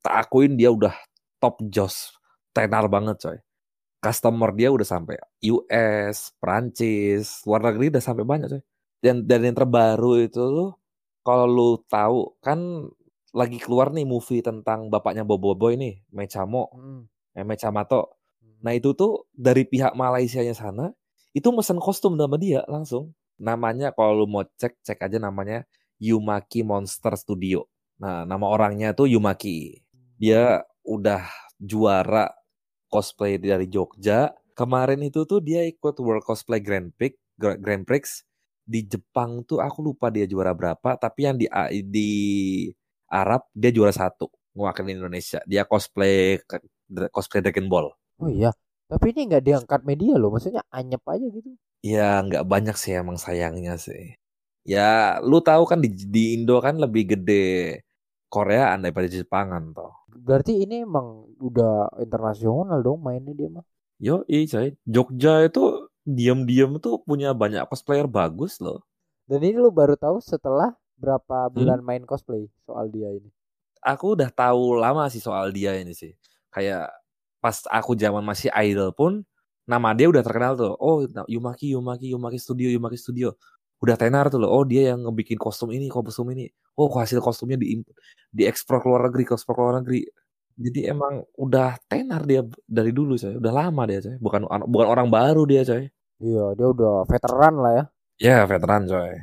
tak 0.05 0.13
akuin 0.27 0.57
dia 0.57 0.69
udah 0.73 0.93
top 1.41 1.61
joss 1.69 2.20
tenar 2.51 2.85
banget 2.91 3.17
coy. 3.19 3.37
Customer 4.01 4.49
dia 4.55 4.73
udah 4.73 4.87
sampai 4.87 5.15
US, 5.45 6.33
Prancis, 6.41 7.45
luar 7.45 7.61
negeri 7.69 7.93
udah 7.93 8.03
sampai 8.03 8.23
banyak 8.25 8.47
coy. 8.51 8.63
Dan 9.01 9.25
dan 9.25 9.41
yang 9.45 9.57
terbaru 9.57 10.21
itu 10.21 10.41
tuh 10.41 10.71
kalau 11.25 11.45
lu 11.49 11.69
tahu 11.89 12.37
kan 12.41 12.89
lagi 13.31 13.57
keluar 13.61 13.95
nih 13.95 14.03
movie 14.03 14.43
tentang 14.43 14.91
bapaknya 14.91 15.23
Bobo 15.23 15.55
Boy 15.55 15.79
nih, 15.79 16.03
Mechamo, 16.11 16.67
hmm. 16.75 17.01
eh, 17.39 17.45
Mechamato. 17.47 18.19
Hmm. 18.43 18.59
Nah 18.61 18.73
itu 18.75 18.91
tuh 18.91 19.25
dari 19.31 19.63
pihak 19.63 19.95
Malaysia-nya 19.95 20.51
sana 20.53 20.91
itu 21.31 21.47
mesen 21.55 21.79
kostum 21.79 22.19
sama 22.19 22.35
dia 22.35 22.61
langsung. 22.67 23.15
Namanya 23.41 23.95
kalau 23.95 24.23
lu 24.23 24.27
mau 24.29 24.43
cek 24.45 24.83
cek 24.83 24.99
aja 25.01 25.17
namanya 25.17 25.63
Yumaki 25.97 26.61
Monster 26.61 27.15
Studio. 27.15 27.65
Nah 28.01 28.27
nama 28.27 28.45
orangnya 28.51 28.91
tuh 28.91 29.07
Yumaki. 29.07 29.79
Dia 30.19 30.61
udah 30.83 31.25
juara 31.57 32.29
cosplay 32.91 33.39
dari 33.39 33.71
Jogja. 33.71 34.35
Kemarin 34.51 34.99
itu 35.07 35.23
tuh 35.23 35.39
dia 35.39 35.63
ikut 35.63 35.95
World 36.03 36.27
Cosplay 36.27 36.59
Grand 36.59 36.91
Prix, 36.91 37.15
Grand 37.39 37.87
Prix 37.87 38.27
di 38.67 38.85
Jepang 38.85 39.41
tuh 39.47 39.63
aku 39.63 39.79
lupa 39.81 40.11
dia 40.13 40.27
juara 40.27 40.51
berapa, 40.51 40.99
tapi 40.99 41.25
yang 41.25 41.39
di 41.39 41.47
di 41.87 42.11
Arab 43.07 43.47
dia 43.55 43.71
juara 43.71 43.95
satu 43.95 44.27
mewakili 44.53 44.99
Indonesia. 44.99 45.39
Dia 45.47 45.63
cosplay 45.63 46.37
cosplay 47.09 47.39
Dragon 47.41 47.67
Ball. 47.71 47.87
Oh 48.21 48.29
iya, 48.29 48.51
tapi 48.85 49.15
ini 49.15 49.31
nggak 49.31 49.43
diangkat 49.43 49.81
media 49.87 50.19
loh, 50.19 50.29
maksudnya 50.35 50.61
anyep 50.69 51.01
aja 51.07 51.25
gitu. 51.31 51.49
Ya 51.81 52.21
nggak 52.21 52.45
banyak 52.45 52.75
sih 52.77 52.93
emang 52.93 53.17
sayangnya 53.17 53.79
sih. 53.79 54.13
Ya 54.61 55.17
lu 55.25 55.41
tahu 55.41 55.65
kan 55.65 55.81
di, 55.81 55.89
di 55.89 56.37
Indo 56.37 56.61
kan 56.61 56.77
lebih 56.77 57.17
gede 57.17 57.81
Korea 58.31 58.71
daripada 58.79 59.11
Jepangan 59.11 59.75
toh. 59.75 60.07
Berarti 60.07 60.63
ini 60.63 60.87
emang 60.87 61.27
udah 61.43 61.99
internasional 61.99 62.79
dong 62.79 63.03
mainnya 63.03 63.35
dia 63.35 63.51
mah. 63.51 63.67
Yo, 63.99 64.23
iya 64.31 64.71
Jogja 64.87 65.45
itu 65.45 65.91
diam-diam 66.07 66.79
tuh 66.79 67.03
punya 67.03 67.35
banyak 67.35 67.67
cosplayer 67.67 68.07
bagus 68.07 68.57
loh. 68.63 68.81
Dan 69.27 69.43
ini 69.43 69.59
lu 69.59 69.69
baru 69.69 69.99
tahu 69.99 70.23
setelah 70.23 70.73
berapa 70.95 71.51
hmm? 71.51 71.53
bulan 71.53 71.79
hmm? 71.83 71.87
main 71.87 72.03
cosplay 72.07 72.47
soal 72.63 72.87
dia 72.87 73.11
ini? 73.11 73.27
Aku 73.83 74.15
udah 74.15 74.31
tahu 74.31 74.79
lama 74.79 75.05
sih 75.11 75.21
soal 75.21 75.51
dia 75.51 75.75
ini 75.75 75.91
sih. 75.91 76.15
Kayak 76.49 76.89
pas 77.43 77.67
aku 77.67 77.93
zaman 77.99 78.23
masih 78.23 78.47
idol 78.55 78.95
pun 78.95 79.21
nama 79.67 79.91
dia 79.93 80.07
udah 80.07 80.23
terkenal 80.23 80.53
tuh. 80.57 80.73
Oh, 80.79 81.03
Yumaki, 81.27 81.75
Yumaki, 81.75 82.15
Yumaki 82.15 82.39
Studio, 82.41 82.71
Yumaki 82.71 82.97
Studio 82.97 83.35
udah 83.81 83.95
tenar 83.97 84.29
tuh 84.29 84.39
loh. 84.41 84.49
Oh 84.53 84.63
dia 84.63 84.93
yang 84.93 85.09
ngebikin 85.09 85.41
kostum 85.41 85.73
ini, 85.73 85.89
kostum 85.89 86.29
ini. 86.31 86.47
Oh 86.77 86.87
hasil 86.93 87.19
kostumnya 87.19 87.57
di 87.57 87.81
diekspor 88.29 88.79
ke 88.79 88.87
luar 88.87 89.09
negeri, 89.09 89.23
ekspor 89.27 89.53
ke 89.57 89.61
luar 89.61 89.75
negeri. 89.81 90.01
Jadi 90.61 90.79
emang 90.85 91.25
udah 91.41 91.79
tenar 91.89 92.21
dia 92.29 92.45
dari 92.69 92.93
dulu 92.93 93.17
coy, 93.17 93.33
udah 93.41 93.53
lama 93.53 93.81
dia 93.89 93.99
coy, 94.05 94.15
bukan 94.21 94.41
bukan 94.69 94.87
orang 94.87 95.07
baru 95.09 95.43
dia 95.49 95.65
coy. 95.65 95.89
Iya, 96.21 96.53
dia 96.53 96.67
udah 96.69 97.09
veteran 97.09 97.55
lah 97.57 97.71
ya. 97.73 97.83
Ya, 98.21 98.37
veteran 98.45 98.85
coy. 98.85 99.17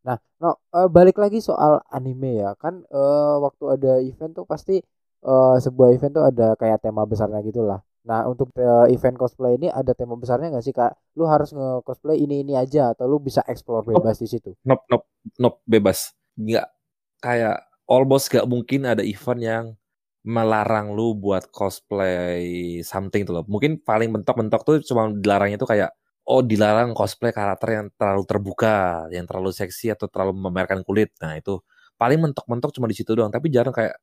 Nah, 0.00 0.16
no, 0.40 0.56
uh, 0.72 0.88
balik 0.88 1.20
lagi 1.20 1.44
soal 1.44 1.84
anime 1.92 2.40
ya. 2.40 2.56
Kan 2.56 2.88
uh, 2.88 3.36
waktu 3.44 3.64
ada 3.76 3.92
event 4.00 4.32
tuh 4.32 4.48
pasti 4.48 4.80
uh, 5.28 5.60
sebuah 5.60 5.92
event 5.92 6.12
tuh 6.16 6.24
ada 6.24 6.56
kayak 6.56 6.80
tema 6.80 7.04
besarnya 7.04 7.44
gitu 7.44 7.60
lah. 7.68 7.84
Nah, 8.00 8.24
untuk 8.24 8.48
uh, 8.56 8.88
event 8.88 9.16
cosplay 9.20 9.60
ini 9.60 9.68
ada 9.68 9.92
tema 9.92 10.16
besarnya 10.16 10.48
nggak 10.48 10.64
sih, 10.64 10.72
Kak? 10.72 10.92
Lu 11.20 11.28
harus 11.28 11.52
nge-cosplay 11.52 12.16
ini 12.16 12.40
ini 12.40 12.56
aja 12.56 12.96
atau 12.96 13.04
lu 13.04 13.20
bisa 13.20 13.44
explore 13.44 13.84
bebas 13.84 14.16
nope. 14.16 14.24
di 14.24 14.28
situ? 14.28 14.50
Nope, 14.64 14.84
nope, 14.88 15.06
nope, 15.36 15.58
bebas. 15.68 16.16
Nggak 16.40 16.66
kayak 17.20 17.56
almost 17.84 18.32
gak 18.32 18.48
mungkin 18.48 18.88
ada 18.88 19.04
event 19.04 19.42
yang 19.42 19.64
melarang 20.24 20.92
lu 20.96 21.16
buat 21.16 21.48
cosplay 21.52 22.80
something 22.84 23.24
tuh 23.28 23.40
loh. 23.40 23.44
Mungkin 23.48 23.84
paling 23.84 24.08
mentok-mentok 24.12 24.62
tuh 24.64 24.76
cuma 24.84 25.12
dilarangnya 25.12 25.60
tuh 25.60 25.68
kayak 25.68 25.90
oh 26.28 26.40
dilarang 26.44 26.92
cosplay 26.92 27.32
karakter 27.32 27.68
yang 27.76 27.86
terlalu 27.96 28.24
terbuka, 28.28 29.08
yang 29.12 29.24
terlalu 29.28 29.50
seksi 29.52 29.92
atau 29.96 30.06
terlalu 30.08 30.36
memamerkan 30.40 30.84
kulit. 30.84 31.12
Nah, 31.20 31.36
itu 31.36 31.60
paling 31.96 32.20
mentok-mentok 32.20 32.72
cuma 32.76 32.86
di 32.88 32.96
situ 32.96 33.12
doang, 33.16 33.32
tapi 33.32 33.52
jarang 33.52 33.74
kayak 33.74 33.96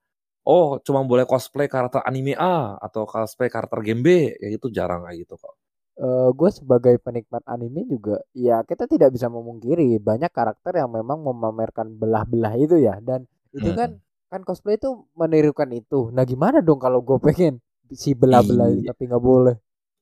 oh 0.48 0.80
cuma 0.80 1.04
boleh 1.04 1.28
cosplay 1.28 1.68
karakter 1.68 2.00
anime 2.08 2.32
A 2.40 2.80
atau 2.80 3.04
cosplay 3.04 3.52
karakter 3.52 3.84
game 3.84 4.02
B. 4.02 4.08
Ya 4.40 4.48
itu 4.48 4.72
jarang 4.72 5.04
kayak 5.04 5.28
gitu 5.28 5.36
kok. 5.36 5.54
Uh, 5.98 6.30
gue 6.32 6.50
sebagai 6.54 6.96
penikmat 7.02 7.42
anime 7.50 7.82
juga 7.90 8.22
ya 8.30 8.62
kita 8.62 8.86
tidak 8.86 9.18
bisa 9.18 9.34
memungkiri 9.34 9.98
banyak 9.98 10.30
karakter 10.30 10.78
yang 10.78 10.94
memang 10.94 11.20
memamerkan 11.20 11.92
belah-belah 12.00 12.56
itu 12.56 12.80
ya. 12.80 12.96
Dan 13.04 13.28
itu 13.52 13.76
kan 13.76 14.00
hmm. 14.00 14.32
kan 14.32 14.42
cosplay 14.48 14.80
itu 14.80 15.04
menirukan 15.20 15.68
itu. 15.76 16.08
Nah 16.16 16.24
gimana 16.24 16.64
dong 16.64 16.80
kalau 16.80 17.04
gue 17.04 17.20
pengen 17.20 17.60
si 17.92 18.16
belah-belah 18.16 18.72
iya. 18.72 18.96
tapi 18.96 19.04
nggak 19.12 19.24
boleh? 19.24 19.56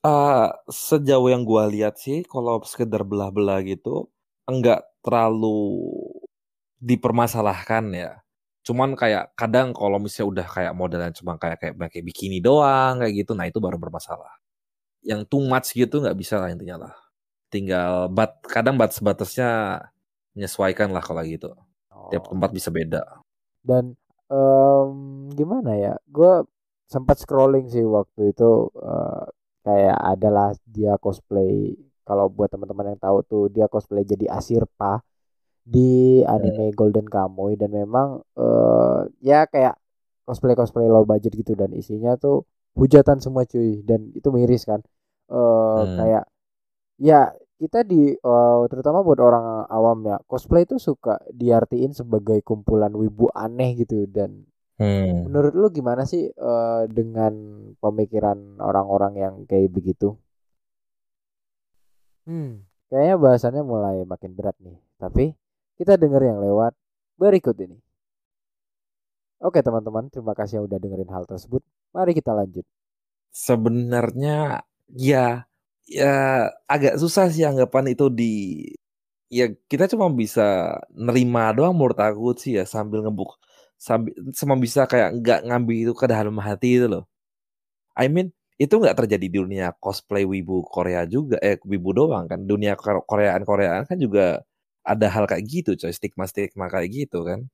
Uh, 0.06 0.54
sejauh 0.70 1.34
yang 1.34 1.42
gue 1.42 1.82
lihat 1.82 1.98
sih 1.98 2.22
kalau 2.30 2.62
sekedar 2.62 3.02
belah-belah 3.02 3.66
gitu 3.66 4.06
enggak 4.46 4.86
terlalu 5.02 5.82
dipermasalahkan 6.78 7.90
ya 7.90 8.22
Cuman 8.66 8.98
kayak 8.98 9.38
kadang 9.38 9.78
kalau 9.78 10.02
misalnya 10.02 10.42
udah 10.42 10.48
kayak 10.50 10.74
modelnya 10.74 11.14
cuma 11.14 11.38
kayak 11.38 11.62
kayak 11.62 11.76
pakai 11.78 12.02
bikini 12.02 12.42
doang 12.42 12.98
kayak 12.98 13.14
gitu, 13.14 13.38
nah 13.38 13.46
itu 13.46 13.62
baru 13.62 13.78
bermasalah. 13.78 14.42
Yang 15.06 15.30
too 15.30 15.46
much 15.46 15.70
gitu 15.78 16.02
nggak 16.02 16.18
bisa 16.18 16.42
lah 16.42 16.50
intinya 16.50 16.90
lah. 16.90 16.94
Tinggal 17.54 18.10
bat 18.10 18.42
kadang 18.50 18.74
batas-batasnya 18.74 19.80
menyesuaikan 20.34 20.90
lah 20.90 21.06
kalau 21.06 21.22
gitu. 21.22 21.54
Oh. 21.94 22.10
Tiap 22.10 22.26
tempat 22.26 22.50
bisa 22.50 22.74
beda. 22.74 23.06
Dan 23.62 23.94
um, 24.34 25.30
gimana 25.38 25.78
ya? 25.78 25.94
Gue 26.10 26.42
sempat 26.90 27.22
scrolling 27.22 27.70
sih 27.70 27.86
waktu 27.86 28.34
itu 28.34 28.74
uh, 28.82 29.30
kayak 29.62 29.98
adalah 30.02 30.58
dia 30.66 30.98
cosplay. 30.98 31.78
Kalau 32.02 32.34
buat 32.34 32.50
teman-teman 32.50 32.98
yang 32.98 33.02
tahu 33.02 33.18
tuh 33.30 33.44
dia 33.54 33.70
cosplay 33.70 34.02
jadi 34.02 34.26
Asirpa 34.34 35.06
di 35.66 36.22
anime 36.22 36.70
Golden 36.78 37.10
Kamuy 37.10 37.58
dan 37.58 37.74
memang 37.74 38.22
uh, 38.38 39.02
ya 39.18 39.50
kayak 39.50 39.74
cosplay 40.22 40.54
cosplay 40.54 40.86
low 40.86 41.10
budget 41.10 41.34
gitu 41.34 41.58
dan 41.58 41.74
isinya 41.74 42.14
tuh 42.22 42.46
hujatan 42.78 43.18
semua 43.18 43.50
cuy 43.50 43.82
dan 43.82 44.14
itu 44.14 44.30
miris 44.30 44.70
kan 44.70 44.86
uh, 45.34 45.82
hmm. 45.82 45.98
kayak 45.98 46.24
ya 47.02 47.34
kita 47.56 47.82
di 47.82 48.14
uh, 48.14 48.68
terutama 48.70 49.02
buat 49.02 49.18
orang 49.18 49.66
awam 49.72 50.06
ya 50.06 50.22
cosplay 50.30 50.70
itu 50.70 50.78
suka 50.78 51.18
diartiin 51.34 51.98
sebagai 51.98 52.46
kumpulan 52.46 52.94
wibu 52.94 53.32
aneh 53.34 53.80
gitu 53.80 54.06
dan 54.06 54.46
hmm. 54.78 55.26
menurut 55.26 55.54
lu 55.56 55.68
gimana 55.74 56.06
sih 56.06 56.30
uh, 56.30 56.86
dengan 56.86 57.34
pemikiran 57.80 58.60
orang-orang 58.60 59.14
yang 59.18 59.34
kayak 59.48 59.72
begitu? 59.72 60.20
Hmm, 62.26 62.66
kayaknya 62.90 63.16
bahasannya 63.22 63.64
mulai 63.64 64.02
makin 64.04 64.34
berat 64.34 64.58
nih. 64.60 64.82
Tapi 64.98 65.32
kita 65.80 66.00
dengar 66.00 66.22
yang 66.24 66.40
lewat 66.40 66.74
berikut 67.20 67.56
ini. 67.60 67.78
Oke 69.44 69.60
teman-teman, 69.60 70.08
terima 70.08 70.32
kasih 70.32 70.64
yang 70.64 70.66
udah 70.72 70.80
dengerin 70.80 71.12
hal 71.12 71.24
tersebut. 71.28 71.62
Mari 71.92 72.12
kita 72.16 72.32
lanjut. 72.32 72.64
Sebenarnya 73.36 74.64
ya 74.96 75.44
ya 75.86 76.14
agak 76.66 76.98
susah 76.98 77.28
sih 77.30 77.44
anggapan 77.46 77.94
itu 77.94 78.08
di 78.10 78.34
ya 79.30 79.52
kita 79.68 79.86
cuma 79.92 80.08
bisa 80.14 80.78
nerima 80.96 81.52
doang 81.52 81.76
menurut 81.76 82.00
aku 82.00 82.34
sih 82.38 82.58
ya 82.58 82.64
sambil 82.66 83.04
ngebuk 83.06 83.36
sambil 83.76 84.14
cuma 84.34 84.56
bisa 84.56 84.88
kayak 84.88 85.20
nggak 85.20 85.40
ngambil 85.50 85.76
itu 85.90 85.94
ke 85.98 86.06
dalam 86.08 86.38
hati 86.40 86.80
itu 86.80 86.88
loh. 86.88 87.04
I 87.98 88.08
mean 88.12 88.32
itu 88.56 88.72
nggak 88.80 88.96
terjadi 89.04 89.28
di 89.28 89.38
dunia 89.40 89.76
cosplay 89.84 90.24
wibu 90.24 90.64
Korea 90.68 91.04
juga 91.08 91.38
eh 91.44 91.60
wibu 91.68 91.92
doang 91.92 92.26
kan 92.32 92.40
dunia 92.48 92.74
Koreaan 92.80 93.44
Koreaan 93.44 93.84
kan 93.90 93.98
juga 94.00 94.40
ada 94.86 95.08
hal 95.10 95.26
kayak 95.26 95.44
gitu 95.50 95.72
coy 95.76 95.92
stigma-stigma 95.92 96.70
kayak 96.70 96.90
gitu 96.94 97.26
kan. 97.26 97.50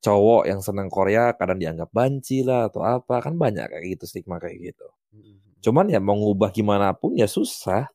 Cowok 0.00 0.48
yang 0.48 0.60
senang 0.64 0.88
Korea 0.88 1.36
kadang 1.36 1.60
dianggap 1.60 1.92
banci 1.92 2.40
lah 2.40 2.72
atau 2.72 2.80
apa 2.80 3.20
kan 3.20 3.36
banyak 3.36 3.68
kayak 3.68 3.84
gitu 4.00 4.04
stigma 4.08 4.40
kayak 4.40 4.72
gitu. 4.72 4.88
Mm-hmm. 5.10 5.60
cuman 5.60 5.86
ya 5.92 5.98
mau 6.00 6.16
ngubah 6.16 6.50
gimana 6.54 6.96
pun 6.96 7.12
ya 7.18 7.28
susah. 7.28 7.90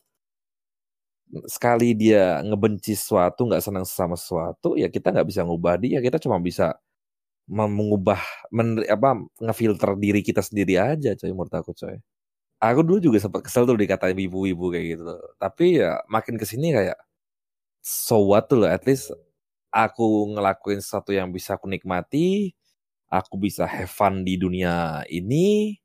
Sekali 1.50 1.98
dia 1.98 2.39
ngebenci 2.45 2.93
sesuatu 2.93 3.50
nggak 3.50 3.63
senang 3.65 3.84
sama 3.89 4.13
sesuatu 4.15 4.78
ya 4.78 4.88
kita 4.93 5.10
nggak 5.10 5.28
bisa 5.28 5.41
ngubah 5.43 5.76
dia. 5.82 5.98
Kita 6.00 6.21
cuma 6.21 6.38
bisa 6.38 6.78
mengubah 7.50 8.21
men, 8.50 8.82
apa 8.89 9.21
ngefilter 9.38 9.93
diri 10.02 10.21
kita 10.26 10.41
sendiri 10.41 10.82
aja 10.82 11.13
coy 11.13 11.30
menurut 11.34 11.54
aku 11.54 11.74
coy. 11.78 11.98
Aku 12.62 12.82
dulu 12.82 13.00
juga 13.02 13.17
sempat 13.21 13.45
kesel 13.45 13.69
tuh 13.69 13.78
dikatain 13.78 14.17
ibu-ibu 14.17 14.74
kayak 14.74 14.86
gitu. 14.98 15.04
Tapi 15.38 15.82
ya 15.82 16.02
makin 16.10 16.38
ke 16.41 16.45
sini 16.50 16.74
kayak 16.74 16.98
so 17.86 18.26
what 18.26 18.50
tuh 18.50 18.65
loh 18.65 18.69
at 18.74 18.82
least 18.89 19.13
aku 19.69 20.34
ngelakuin 20.34 20.82
sesuatu 20.82 21.13
yang 21.13 21.30
bisa 21.30 21.54
aku 21.54 21.69
nikmati 21.69 22.58
aku 23.13 23.38
bisa 23.38 23.69
have 23.69 23.91
fun 23.91 24.26
di 24.26 24.41
dunia 24.41 25.06
ini 25.06 25.78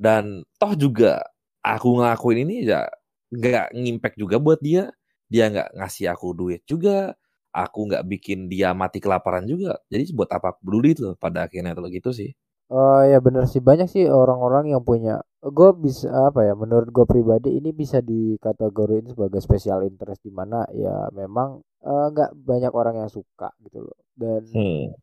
dan 0.00 0.40
toh 0.56 0.72
juga 0.72 1.20
aku 1.60 2.00
ngelakuin 2.00 2.48
ini 2.48 2.64
ya 2.64 2.88
nggak 3.32 3.72
ngimpact 3.72 4.16
juga 4.20 4.36
buat 4.36 4.60
dia. 4.60 4.92
Dia 5.32 5.48
nggak 5.48 5.80
ngasih 5.80 6.12
aku 6.12 6.36
duit 6.36 6.60
juga 6.68 7.16
aku 7.52 7.88
nggak 7.88 8.04
bikin 8.04 8.52
dia 8.52 8.76
mati 8.76 9.00
kelaparan 9.00 9.48
juga. 9.48 9.80
Jadi 9.88 10.12
buat 10.12 10.28
apa 10.28 10.56
peduli 10.60 10.92
tuh 10.92 11.16
pada 11.16 11.48
akhirnya 11.48 11.72
tuh 11.72 11.88
gitu 11.88 12.12
sih. 12.12 12.30
Oh 12.68 13.00
ya 13.04 13.20
bener 13.24 13.48
sih. 13.48 13.64
Banyak 13.64 13.88
sih 13.88 14.04
orang-orang 14.08 14.76
yang 14.76 14.84
punya 14.84 15.24
gue 15.42 15.70
bisa 15.74 16.06
apa 16.30 16.46
ya 16.46 16.54
menurut 16.54 16.94
gue 16.94 17.02
pribadi 17.02 17.58
ini 17.58 17.74
bisa 17.74 17.98
dikategorikan 17.98 19.10
sebagai 19.10 19.42
special 19.42 19.82
interest 19.82 20.22
di 20.22 20.30
mana 20.30 20.62
ya 20.70 21.10
memang 21.10 21.58
eh, 21.82 22.06
nggak 22.14 22.30
uh, 22.30 22.36
banyak 22.38 22.70
orang 22.70 23.02
yang 23.02 23.10
suka 23.10 23.50
gitu 23.66 23.82
loh. 23.82 23.98
Dan 24.14 24.46
hmm. 24.46 24.94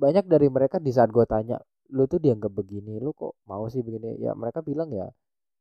banyak 0.00 0.24
dari 0.24 0.48
mereka 0.48 0.80
di 0.80 0.88
saat 0.96 1.12
gue 1.12 1.28
tanya 1.28 1.60
lu 1.92 2.08
tuh 2.08 2.16
dianggap 2.16 2.48
begini 2.56 2.96
lu 3.04 3.12
kok 3.12 3.36
mau 3.44 3.68
sih 3.68 3.84
begini? 3.84 4.16
Ya 4.16 4.32
mereka 4.32 4.64
bilang 4.64 4.88
ya 4.96 5.12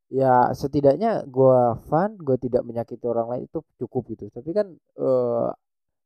ya 0.07 0.55
setidaknya 0.55 1.27
gue 1.27 1.59
fun 1.91 2.15
gue 2.15 2.39
tidak 2.39 2.63
menyakiti 2.63 3.03
orang 3.11 3.27
lain 3.35 3.43
itu 3.51 3.59
cukup 3.83 4.15
gitu. 4.15 4.31
Tapi 4.31 4.49
kan 4.55 4.71
uh, 4.95 5.51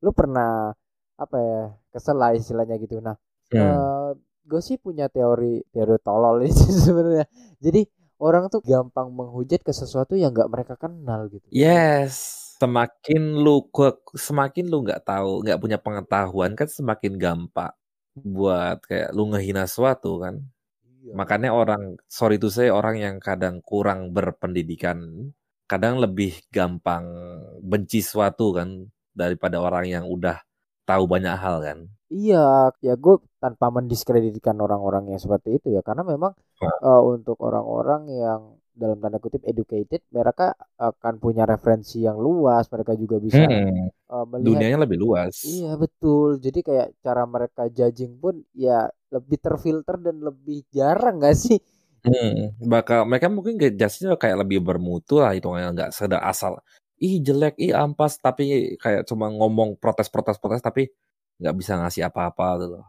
lu 0.02 0.10
pernah 0.18 0.74
apa 1.16 1.38
ya 1.38 1.62
kesel 1.94 2.18
lah 2.18 2.34
istilahnya 2.34 2.82
gitu. 2.82 2.98
Nah 3.06 3.14
hmm. 3.54 3.62
uh, 3.62 4.12
gue 4.46 4.62
sih 4.62 4.78
punya 4.82 5.10
teori 5.10 5.62
teori 5.70 5.98
tolol 6.02 6.42
itu 6.50 6.74
sebenarnya. 6.74 7.30
Jadi 7.62 7.86
orang 8.20 8.48
tuh 8.54 8.62
gampang 8.64 9.12
menghujat 9.12 9.62
ke 9.64 9.74
sesuatu 9.76 10.16
yang 10.16 10.32
nggak 10.36 10.52
mereka 10.52 10.74
kenal 10.80 11.28
gitu. 11.32 11.46
Yes. 11.52 12.42
Semakin 12.62 13.44
lu 13.44 13.68
semakin 14.16 14.66
lu 14.72 14.88
nggak 14.88 15.04
tahu 15.04 15.44
nggak 15.44 15.60
punya 15.60 15.78
pengetahuan 15.82 16.56
kan 16.56 16.68
semakin 16.72 17.20
gampang 17.20 17.76
buat 18.16 18.80
kayak 18.88 19.12
lu 19.12 19.32
ngehina 19.36 19.68
sesuatu 19.68 20.24
kan. 20.24 20.40
Iya. 21.06 21.14
makanya 21.14 21.54
orang 21.54 22.02
sorry 22.10 22.42
itu 22.42 22.50
saya 22.50 22.74
orang 22.74 22.98
yang 22.98 23.16
kadang 23.22 23.62
kurang 23.62 24.10
berpendidikan 24.10 25.30
kadang 25.70 26.02
lebih 26.02 26.34
gampang 26.50 27.06
benci 27.62 28.02
sesuatu 28.02 28.58
kan 28.58 28.90
daripada 29.14 29.62
orang 29.62 29.86
yang 29.86 30.06
udah 30.10 30.42
tahu 30.90 31.06
banyak 31.06 31.38
hal 31.38 31.62
kan 31.62 31.80
Iya, 32.06 32.70
ya 32.86 32.94
gue 32.94 33.16
tanpa 33.42 33.74
mendiskreditkan 33.74 34.54
orang-orang 34.62 35.10
yang 35.10 35.22
seperti 35.22 35.58
itu 35.58 35.74
ya, 35.74 35.82
karena 35.82 36.06
memang 36.06 36.38
uh, 36.62 37.02
untuk 37.02 37.42
orang-orang 37.42 38.06
yang 38.14 38.42
dalam 38.76 39.00
tanda 39.00 39.18
kutip 39.18 39.42
educated, 39.48 40.04
mereka 40.12 40.54
akan 40.78 41.18
punya 41.18 41.48
referensi 41.48 42.04
yang 42.04 42.20
luas, 42.20 42.68
mereka 42.70 42.94
juga 42.94 43.18
bisa 43.18 43.42
hmm. 43.42 44.12
uh, 44.12 44.26
melihat 44.30 44.48
dunianya 44.60 44.80
lebih 44.86 45.00
luas. 45.02 45.42
Iya 45.48 45.80
betul, 45.80 46.38
jadi 46.38 46.60
kayak 46.62 46.88
cara 47.02 47.24
mereka 47.26 47.72
judging 47.72 48.22
pun 48.22 48.44
ya 48.54 48.86
lebih 49.10 49.40
terfilter 49.42 49.98
dan 49.98 50.22
lebih 50.22 50.68
jarang 50.70 51.24
gak 51.24 51.40
sih? 51.40 51.58
Hmm, 52.06 52.54
bakal 52.70 53.10
mereka 53.10 53.34
mungkin 53.34 53.58
judge 53.58 54.06
kayak 54.22 54.46
lebih 54.46 54.62
bermutu 54.62 55.18
lah 55.18 55.34
itu 55.34 55.50
nggak 55.50 55.90
sekedar 55.90 56.22
asal 56.22 56.62
ih 57.02 57.18
jelek 57.18 57.58
ih 57.60 57.74
ampas 57.74 58.22
tapi 58.22 58.78
kayak 58.80 59.10
cuma 59.10 59.28
ngomong 59.28 59.76
protes 59.82 60.08
protes 60.08 60.38
protes 60.40 60.62
tapi 60.64 60.88
nggak 61.40 61.56
bisa 61.56 61.74
ngasih 61.80 62.08
apa-apa 62.08 62.48
tuh 62.62 62.70
loh. 62.78 62.86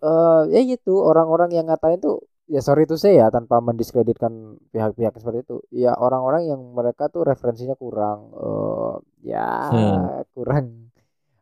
Uh, 0.00 0.48
ya 0.48 0.64
gitu 0.64 1.04
orang-orang 1.04 1.52
yang 1.52 1.68
ngatain 1.68 2.00
tuh 2.00 2.24
ya 2.50 2.58
sorry 2.58 2.82
itu 2.82 2.98
saya 2.98 3.14
ya 3.14 3.26
tanpa 3.30 3.62
mendiskreditkan 3.62 4.58
pihak-pihak 4.74 5.14
seperti 5.14 5.46
itu 5.46 5.56
ya 5.70 5.94
orang-orang 5.94 6.50
yang 6.50 6.60
mereka 6.74 7.06
tuh 7.06 7.22
referensinya 7.22 7.78
kurang 7.78 8.34
uh, 8.34 8.98
ya 9.22 9.70
hmm. 9.70 10.34
kurang 10.34 10.90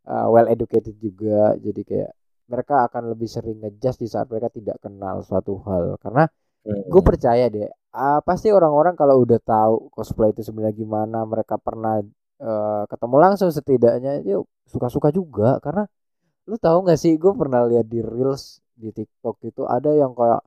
uh, 0.05 0.29
well 0.29 0.45
educated 0.53 1.01
juga 1.01 1.57
jadi 1.57 1.81
kayak 1.81 2.13
mereka 2.53 2.85
akan 2.93 3.17
lebih 3.17 3.25
sering 3.25 3.57
ngejudge 3.57 4.05
di 4.05 4.09
saat 4.09 4.29
mereka 4.29 4.53
tidak 4.53 4.77
kenal 4.85 5.25
suatu 5.25 5.57
hal 5.65 5.97
karena 5.97 6.29
hmm. 6.69 6.93
gue 6.93 7.03
percaya 7.05 7.49
deh 7.49 7.73
uh, 7.97 8.21
pasti 8.21 8.53
orang-orang 8.53 8.93
kalau 8.93 9.25
udah 9.25 9.41
tahu 9.41 9.89
cosplay 9.89 10.37
itu 10.37 10.45
sebenarnya 10.45 10.77
gimana 10.77 11.25
mereka 11.25 11.57
pernah 11.57 12.05
uh, 12.45 12.85
ketemu 12.85 13.17
langsung 13.17 13.49
setidaknya 13.49 14.21
itu 14.21 14.45
suka-suka 14.69 15.09
juga 15.09 15.57
karena 15.65 15.89
lu 16.49 16.57
tahu 16.57 16.89
nggak 16.89 16.99
sih 16.99 17.21
gue 17.21 17.33
pernah 17.37 17.69
lihat 17.69 17.87
di 17.87 18.01
reels 18.01 18.65
di 18.73 18.89
TikTok 18.91 19.37
itu 19.45 19.69
ada 19.69 19.93
yang 19.93 20.17
kayak 20.17 20.41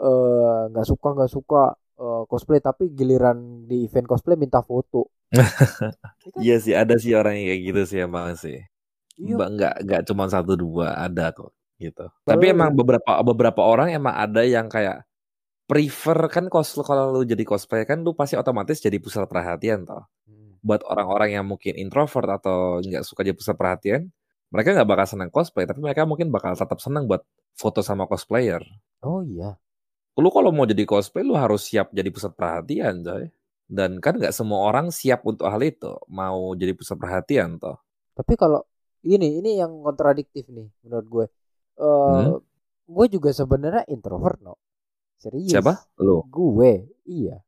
Eh, 0.00 0.62
nggak 0.72 0.86
uh, 0.86 0.88
suka 0.88 1.08
nggak 1.12 1.32
suka 1.32 1.62
uh, 2.00 2.24
cosplay 2.24 2.56
tapi 2.64 2.88
giliran 2.88 3.68
di 3.68 3.84
event 3.84 4.08
cosplay 4.08 4.32
minta 4.32 4.64
foto. 4.64 5.12
iya 6.44 6.56
sih 6.56 6.72
ada 6.72 6.96
sih 6.96 7.12
orang 7.12 7.36
yang 7.36 7.46
kayak 7.52 7.60
gitu 7.68 7.82
sih 7.84 7.98
emang 8.00 8.32
sih. 8.32 8.64
Iya. 9.20 9.36
Nggak 9.36 9.74
nggak 9.84 10.02
cuma 10.08 10.24
satu 10.32 10.56
dua 10.56 10.96
ada 10.96 11.36
kok 11.36 11.52
gitu. 11.76 12.08
Baru 12.24 12.32
tapi 12.32 12.44
emang 12.48 12.72
beberapa 12.72 13.20
beberapa 13.20 13.60
orang 13.60 13.92
emang 13.92 14.16
ada 14.16 14.40
yang 14.40 14.72
kayak 14.72 15.04
prefer 15.68 16.18
kan 16.32 16.48
cosplay 16.48 16.86
kalau 16.88 17.12
lu 17.12 17.28
jadi 17.28 17.44
cosplay 17.44 17.84
kan 17.84 18.00
lu 18.00 18.16
pasti 18.16 18.40
otomatis 18.40 18.80
jadi 18.80 18.96
pusat 18.96 19.28
perhatian 19.28 19.84
toh. 19.84 20.08
Hmm. 20.24 20.56
Buat 20.64 20.80
orang-orang 20.88 21.36
yang 21.36 21.44
mungkin 21.44 21.76
introvert 21.76 22.40
atau 22.40 22.80
nggak 22.80 23.04
suka 23.04 23.20
jadi 23.20 23.36
pusat 23.36 23.52
perhatian, 23.60 24.08
mereka 24.50 24.74
nggak 24.74 24.88
bakal 24.90 25.06
senang 25.06 25.30
cosplay, 25.30 25.64
tapi 25.64 25.78
mereka 25.78 26.02
mungkin 26.04 26.34
bakal 26.34 26.58
tetap 26.58 26.82
senang 26.82 27.06
buat 27.06 27.22
foto 27.54 27.80
sama 27.86 28.10
cosplayer. 28.10 28.62
Oh 29.06 29.22
iya. 29.22 29.54
Lu 30.18 30.28
kalau 30.34 30.50
mau 30.50 30.66
jadi 30.66 30.82
cosplay 30.84 31.22
lu 31.22 31.38
harus 31.38 31.70
siap 31.70 31.94
jadi 31.94 32.10
pusat 32.10 32.34
perhatian 32.34 33.06
coy. 33.06 33.30
Dan 33.70 34.02
kan 34.02 34.18
nggak 34.18 34.34
semua 34.34 34.66
orang 34.66 34.90
siap 34.90 35.22
untuk 35.22 35.46
hal 35.46 35.62
itu. 35.62 35.94
Mau 36.10 36.58
jadi 36.58 36.74
pusat 36.74 36.98
perhatian 36.98 37.62
toh. 37.62 37.78
Tapi 38.18 38.34
kalau 38.34 38.66
ini 39.06 39.38
ini 39.38 39.62
yang 39.62 39.80
kontradiktif 39.86 40.50
nih 40.50 40.66
menurut 40.82 41.06
gue. 41.06 41.26
Uh, 41.80 41.86
hmm? 41.86 42.38
gue 42.90 43.06
juga 43.14 43.30
sebenarnya 43.30 43.86
introvert 43.86 44.42
no. 44.42 44.58
Serius. 45.14 45.54
Siapa? 45.54 45.78
Lu? 46.02 46.26
Gue 46.26 46.90
iya. 47.06 47.38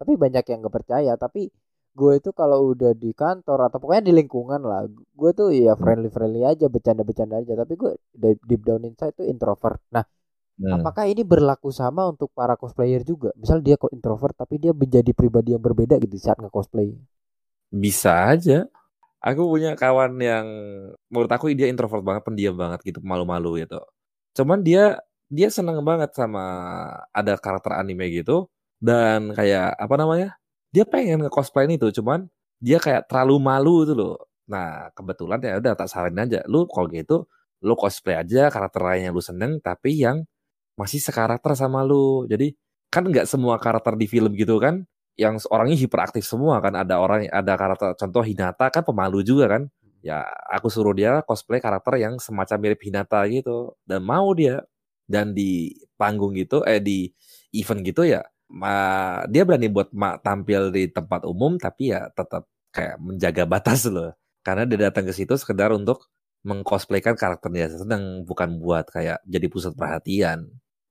Tapi 0.00 0.18
banyak 0.18 0.42
yang 0.42 0.66
gak 0.66 0.74
percaya 0.74 1.12
tapi 1.14 1.52
gue 1.98 2.12
itu 2.18 2.30
kalau 2.40 2.58
udah 2.72 2.92
di 2.94 3.10
kantor 3.12 3.58
atau 3.68 3.78
pokoknya 3.82 4.04
di 4.08 4.12
lingkungan 4.20 4.60
lah 4.62 4.86
gue 4.90 5.30
tuh 5.38 5.48
ya 5.52 5.74
friendly 5.74 6.08
friendly 6.14 6.42
aja 6.46 6.66
bercanda 6.70 7.02
bercanda 7.08 7.34
aja 7.42 7.52
tapi 7.62 7.74
gue 7.76 7.92
deep 8.48 8.62
down 8.68 8.82
inside 8.88 9.14
tuh 9.18 9.26
introvert 9.26 9.80
nah 9.90 10.04
Hmm. 10.60 10.76
Apakah 10.76 11.08
ini 11.10 11.26
berlaku 11.26 11.72
sama 11.72 12.06
untuk 12.12 12.30
para 12.36 12.54
cosplayer 12.54 13.02
juga? 13.02 13.32
Misal 13.40 13.58
dia 13.64 13.74
kok 13.80 13.90
introvert 13.96 14.36
tapi 14.36 14.60
dia 14.62 14.70
menjadi 14.76 15.10
pribadi 15.16 15.56
yang 15.56 15.64
berbeda 15.64 15.98
gitu 15.98 16.20
saat 16.20 16.38
nge-cosplay. 16.38 16.94
Bisa 17.70 18.34
aja. 18.34 18.66
Aku 19.20 19.48
punya 19.52 19.76
kawan 19.76 20.16
yang 20.20 20.46
menurut 21.12 21.30
aku 21.32 21.52
dia 21.52 21.68
introvert 21.68 22.00
banget, 22.04 22.22
pendiam 22.24 22.56
banget 22.56 22.80
gitu, 22.88 23.00
malu-malu 23.04 23.60
gitu. 23.62 23.80
Cuman 24.36 24.64
dia 24.64 25.00
dia 25.28 25.48
seneng 25.52 25.80
banget 25.84 26.12
sama 26.16 26.42
ada 27.14 27.36
karakter 27.38 27.76
anime 27.76 28.08
gitu 28.12 28.48
dan 28.80 29.32
kayak 29.36 29.76
apa 29.76 29.94
namanya? 30.00 30.39
Dia 30.70 30.86
pengen 30.86 31.26
nge-cosplay 31.26 31.66
itu, 31.70 31.90
cuman 32.00 32.30
dia 32.62 32.78
kayak 32.78 33.10
terlalu 33.10 33.36
malu 33.42 33.82
itu 33.82 33.94
loh. 33.96 34.16
Nah, 34.46 34.90
kebetulan 34.94 35.38
ya 35.42 35.58
udah 35.58 35.72
tak 35.78 35.88
saranin 35.90 36.26
aja. 36.26 36.40
Lu 36.46 36.66
kalau 36.70 36.86
gitu 36.90 37.26
lu 37.60 37.76
cosplay 37.76 38.16
aja 38.16 38.48
karakter 38.48 38.80
lain 38.80 39.12
yang 39.12 39.14
lu 39.16 39.20
seneng 39.20 39.60
tapi 39.60 40.00
yang 40.00 40.24
masih 40.78 41.00
sekarakter 41.02 41.54
sama 41.58 41.82
lu. 41.86 42.26
Jadi 42.30 42.54
kan 42.92 43.06
nggak 43.06 43.26
semua 43.30 43.56
karakter 43.62 43.94
di 43.98 44.06
film 44.10 44.34
gitu 44.34 44.58
kan 44.58 44.84
yang 45.18 45.36
orangnya 45.52 45.76
hiperaktif 45.78 46.24
semua 46.26 46.58
kan 46.64 46.74
ada 46.74 46.98
orang 46.98 47.28
ada 47.30 47.54
karakter 47.54 47.94
contoh 47.98 48.24
Hinata 48.24 48.72
kan 48.72 48.82
pemalu 48.82 49.22
juga 49.22 49.46
kan 49.52 49.62
ya 50.00 50.24
aku 50.48 50.72
suruh 50.72 50.96
dia 50.96 51.20
cosplay 51.28 51.60
karakter 51.60 52.00
yang 52.00 52.16
semacam 52.18 52.56
mirip 52.62 52.80
Hinata 52.82 53.20
gitu 53.28 53.76
dan 53.84 54.00
mau 54.02 54.32
dia 54.32 54.64
dan 55.06 55.36
di 55.36 55.76
panggung 56.00 56.32
gitu 56.38 56.64
eh 56.64 56.80
di 56.80 57.12
event 57.52 57.82
gitu 57.84 58.02
ya 58.08 58.24
ma, 58.50 58.74
dia 59.30 59.46
berani 59.46 59.70
buat 59.70 59.88
ma, 59.94 60.18
tampil 60.18 60.74
di 60.74 60.90
tempat 60.90 61.24
umum 61.24 61.56
tapi 61.56 61.94
ya 61.94 62.10
tetap 62.10 62.46
kayak 62.74 62.98
menjaga 62.98 63.44
batas 63.46 63.86
loh 63.86 64.12
karena 64.42 64.66
dia 64.66 64.90
datang 64.90 65.06
ke 65.06 65.12
situ 65.14 65.34
sekedar 65.38 65.70
untuk 65.70 66.10
mengcosplaykan 66.42 67.14
karakternya 67.14 67.70
sedang 67.78 68.24
bukan 68.24 68.58
buat 68.58 68.88
kayak 68.88 69.22
jadi 69.28 69.46
pusat 69.52 69.76
perhatian 69.76 70.48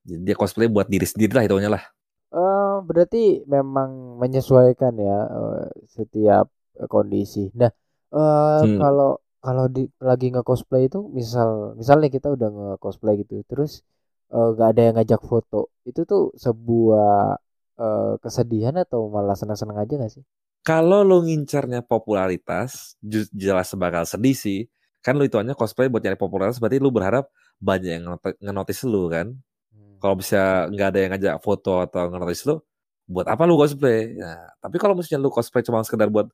jadi 0.10 0.22
dia 0.26 0.36
cosplay 0.36 0.65
buat 0.65 0.88
diri 0.89 1.06
sendiri 1.06 1.34
lah 1.38 1.43
itunya 1.45 1.69
lah. 1.69 1.84
Uh, 2.30 2.82
berarti 2.86 3.41
memang 3.50 4.22
menyesuaikan 4.22 4.93
ya 4.98 5.17
uh, 5.30 5.65
setiap 5.89 6.50
kondisi. 6.89 7.50
Nah, 7.58 7.74
uh, 8.13 8.62
hmm. 8.65 8.78
kalau 8.82 9.12
kalau 9.39 9.65
di 9.72 9.89
lagi 10.02 10.30
nge 10.34 10.43
cosplay 10.45 10.89
itu 10.89 11.00
misal 11.10 11.74
misalnya 11.80 12.10
kita 12.12 12.28
udah 12.34 12.50
nge 12.50 12.69
cosplay 12.82 13.22
gitu, 13.22 13.41
terus 13.50 13.82
nggak 14.30 14.67
uh, 14.67 14.72
ada 14.74 14.82
yang 14.82 14.95
ngajak 15.02 15.22
foto, 15.26 15.74
itu 15.89 16.06
tuh 16.06 16.30
sebuah 16.38 17.41
uh, 17.80 18.20
kesedihan 18.20 18.76
atau 18.76 19.08
malah 19.08 19.39
senang-senang 19.39 19.80
aja 19.80 19.96
gak 19.96 20.12
sih? 20.12 20.24
Kalau 20.68 21.08
lo 21.08 21.24
ngincarnya 21.24 21.82
popularitas, 21.82 23.00
jelas 23.32 23.72
bakal 23.80 24.04
sedih 24.04 24.36
sih. 24.36 24.68
Kan 25.00 25.15
lo 25.15 25.24
ituannya 25.24 25.56
cosplay 25.56 25.88
buat 25.88 26.04
nyari 26.04 26.20
popularitas, 26.20 26.60
berarti 26.60 26.84
lo 26.84 26.92
berharap 26.92 27.32
banyak 27.63 27.92
yang 28.00 28.06
ngenotis 28.44 28.84
lo 28.84 29.08
kan 29.08 29.36
kalau 30.00 30.15
bisa 30.15 30.65
nggak 30.72 30.88
ada 30.96 31.00
yang 31.00 31.12
ngajak 31.13 31.36
foto 31.44 31.84
atau 31.84 32.08
ngelis 32.08 32.48
lu 32.48 32.56
buat 33.06 33.28
apa 33.28 33.44
lu 33.44 33.60
cosplay 33.60 34.15
nah 34.15 34.48
tapi 34.63 34.80
kalau 34.80 34.96
misalnya 34.96 35.20
lu 35.20 35.30
cosplay 35.30 35.62
cuma 35.62 35.84
sekedar 35.84 36.08
buat 36.08 36.32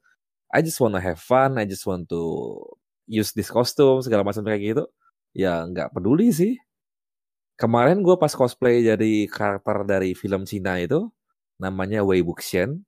I 0.54 0.62
just 0.62 0.78
wanna 0.78 1.02
have 1.02 1.18
fun 1.18 1.58
I 1.58 1.66
just 1.66 1.84
want 1.90 2.06
to 2.14 2.22
use 3.10 3.34
this 3.34 3.50
costume 3.50 4.06
segala 4.06 4.22
macam 4.22 4.46
kayak 4.46 4.62
gitu 4.62 4.86
ya 5.34 5.66
nggak 5.66 5.92
peduli 5.98 6.30
sih 6.30 6.56
kemarin 7.58 8.06
gue 8.06 8.16
pas 8.22 8.32
cosplay 8.32 8.86
jadi 8.86 9.26
karakter 9.28 9.84
dari 9.90 10.14
film 10.14 10.46
Cina 10.46 10.78
itu 10.78 11.10
namanya 11.62 12.04
Wei 12.06 12.22
Wuxian 12.26 12.84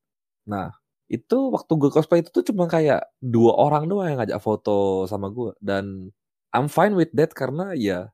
nah 0.48 0.72
itu 1.08 1.38
waktu 1.56 1.72
gue 1.80 1.92
cosplay 1.92 2.20
itu 2.20 2.30
tuh 2.36 2.44
cuma 2.52 2.68
kayak 2.68 3.08
dua 3.24 3.56
orang 3.56 3.88
doang 3.88 4.12
yang 4.12 4.20
ngajak 4.20 4.44
foto 4.44 5.08
sama 5.08 5.32
gue 5.32 5.56
dan 5.64 6.12
I'm 6.52 6.68
fine 6.68 6.96
with 7.00 7.12
that 7.16 7.32
karena 7.32 7.72
ya 7.76 8.12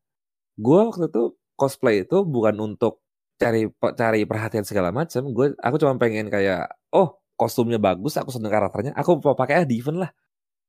gue 0.57 0.79
waktu 0.89 1.09
itu 1.09 1.33
cosplay 1.57 2.05
itu 2.05 2.21
bukan 2.25 2.55
untuk 2.61 3.03
cari 3.41 3.61
cari 3.97 4.21
perhatian 4.29 4.65
segala 4.65 4.89
macam. 4.93 5.23
Gue 5.33 5.53
aku 5.59 5.75
cuma 5.81 5.97
pengen 5.99 6.29
kayak 6.31 6.69
oh 6.93 7.19
kostumnya 7.35 7.81
bagus, 7.81 8.15
aku 8.19 8.29
seneng 8.31 8.53
karakternya, 8.53 8.93
aku 8.95 9.19
mau 9.19 9.35
pakai 9.37 9.65
di 9.65 9.81
event 9.81 10.05
lah. 10.07 10.11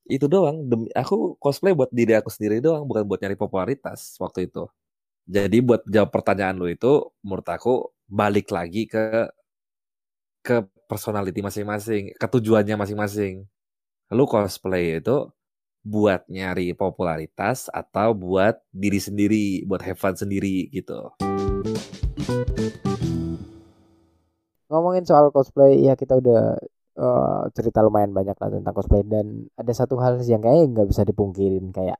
Itu 0.09 0.27
doang. 0.31 0.69
Demi 0.71 0.89
aku 0.95 1.37
cosplay 1.41 1.73
buat 1.77 1.91
diri 1.93 2.17
aku 2.19 2.31
sendiri 2.33 2.61
doang, 2.65 2.85
bukan 2.89 3.05
buat 3.09 3.21
nyari 3.23 3.37
popularitas 3.39 4.17
waktu 4.21 4.49
itu. 4.51 4.69
Jadi 5.29 5.59
buat 5.65 5.83
jawab 5.89 6.11
pertanyaan 6.13 6.57
lu 6.61 6.69
itu, 6.69 7.13
menurut 7.25 7.49
aku 7.49 7.75
balik 8.09 8.53
lagi 8.53 8.85
ke 8.89 9.29
ke 10.45 10.61
personality 10.85 11.41
masing-masing, 11.41 12.13
ke 12.13 12.27
tujuannya 12.29 12.77
masing-masing. 12.77 13.49
Lu 14.13 14.29
cosplay 14.29 15.01
itu 15.01 15.33
buat 15.81 16.29
nyari 16.29 16.77
popularitas 16.77 17.73
atau 17.73 18.13
buat 18.13 18.61
diri 18.69 19.01
sendiri, 19.01 19.65
buat 19.65 19.81
have 19.81 19.97
fun 19.97 20.13
sendiri 20.13 20.69
gitu. 20.69 21.17
Ngomongin 24.69 25.09
soal 25.09 25.33
cosplay, 25.33 25.81
ya 25.81 25.97
kita 25.97 26.21
udah 26.21 26.61
uh, 27.01 27.43
cerita 27.57 27.81
lumayan 27.81 28.13
banyak 28.13 28.37
lah 28.37 28.49
tentang 28.53 28.75
cosplay 28.77 29.01
dan 29.01 29.49
ada 29.57 29.73
satu 29.73 29.97
hal 29.97 30.21
yang 30.29 30.45
kayaknya 30.45 30.77
nggak 30.77 30.89
bisa 30.93 31.03
dipungkirin 31.09 31.73
kayak 31.73 31.97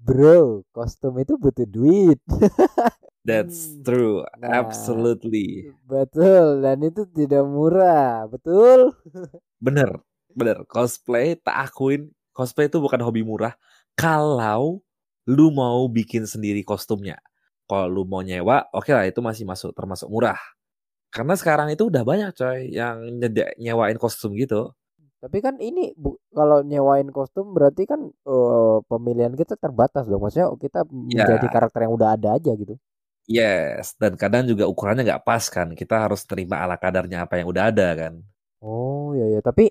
bro 0.00 0.64
kostum 0.72 1.20
itu 1.20 1.36
butuh 1.36 1.68
duit. 1.68 2.20
That's 3.26 3.74
hmm. 3.74 3.82
true, 3.82 4.22
nah, 4.38 4.62
absolutely. 4.62 5.74
Betul 5.82 6.62
dan 6.62 6.78
itu 6.86 7.02
tidak 7.10 7.42
murah, 7.42 8.30
betul? 8.30 8.94
Bener, 9.66 9.98
bener. 10.30 10.62
Cosplay 10.70 11.34
tak 11.34 11.72
akuin 11.72 12.14
cosplay 12.30 12.70
itu 12.70 12.78
bukan 12.78 13.00
hobi 13.02 13.26
murah 13.26 13.56
kalau 13.98 14.84
lu 15.26 15.50
mau 15.50 15.90
bikin 15.90 16.22
sendiri 16.22 16.62
kostumnya. 16.62 17.18
Kalau 17.66 17.90
lu 17.90 18.06
mau 18.06 18.22
nyewa, 18.22 18.62
oke 18.70 18.86
okay 18.86 18.92
lah 18.94 19.04
itu 19.10 19.18
masih 19.18 19.42
masuk 19.42 19.74
termasuk 19.74 20.06
murah. 20.06 20.38
Karena 21.10 21.34
sekarang 21.34 21.66
itu 21.74 21.90
udah 21.90 22.06
banyak 22.06 22.30
coy 22.30 22.70
yang 22.70 23.02
nyewain 23.58 23.98
kostum 23.98 24.38
gitu. 24.38 24.70
Tapi 25.18 25.42
kan 25.42 25.58
ini 25.58 25.90
bu, 25.98 26.14
kalau 26.30 26.62
nyewain 26.62 27.10
kostum 27.10 27.50
berarti 27.56 27.88
kan 27.88 28.06
uh, 28.28 28.78
pemilihan 28.86 29.34
kita 29.34 29.58
terbatas 29.58 30.06
dong. 30.06 30.22
Maksudnya 30.22 30.52
kita 30.60 30.86
yeah. 30.86 31.26
menjadi 31.26 31.46
karakter 31.50 31.88
yang 31.88 31.96
udah 31.96 32.14
ada 32.14 32.38
aja 32.38 32.54
gitu. 32.54 32.78
Yes, 33.26 33.86
dan 34.00 34.12
kadang 34.22 34.44
juga 34.50 34.64
ukurannya 34.72 35.02
nggak 35.06 35.24
pas 35.28 35.44
kan. 35.56 35.68
Kita 35.80 35.94
harus 36.06 36.20
terima 36.30 36.56
ala 36.62 36.76
kadarnya 36.78 37.18
apa 37.26 37.34
yang 37.42 37.48
udah 37.52 37.64
ada 37.74 37.88
kan. 38.00 38.14
Oh 38.64 39.12
iya 39.16 39.24
ya, 39.36 39.40
tapi 39.48 39.64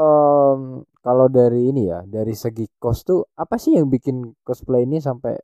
um, 0.00 0.60
kalau 1.04 1.26
dari 1.38 1.58
ini 1.70 1.80
ya, 1.92 1.98
dari 2.16 2.34
segi 2.44 2.64
cost 2.82 3.00
tuh 3.10 3.20
apa 3.42 3.56
sih 3.62 3.72
yang 3.78 3.88
bikin 3.94 4.16
cosplay 4.46 4.82
ini 4.88 4.98
sampai 5.08 5.34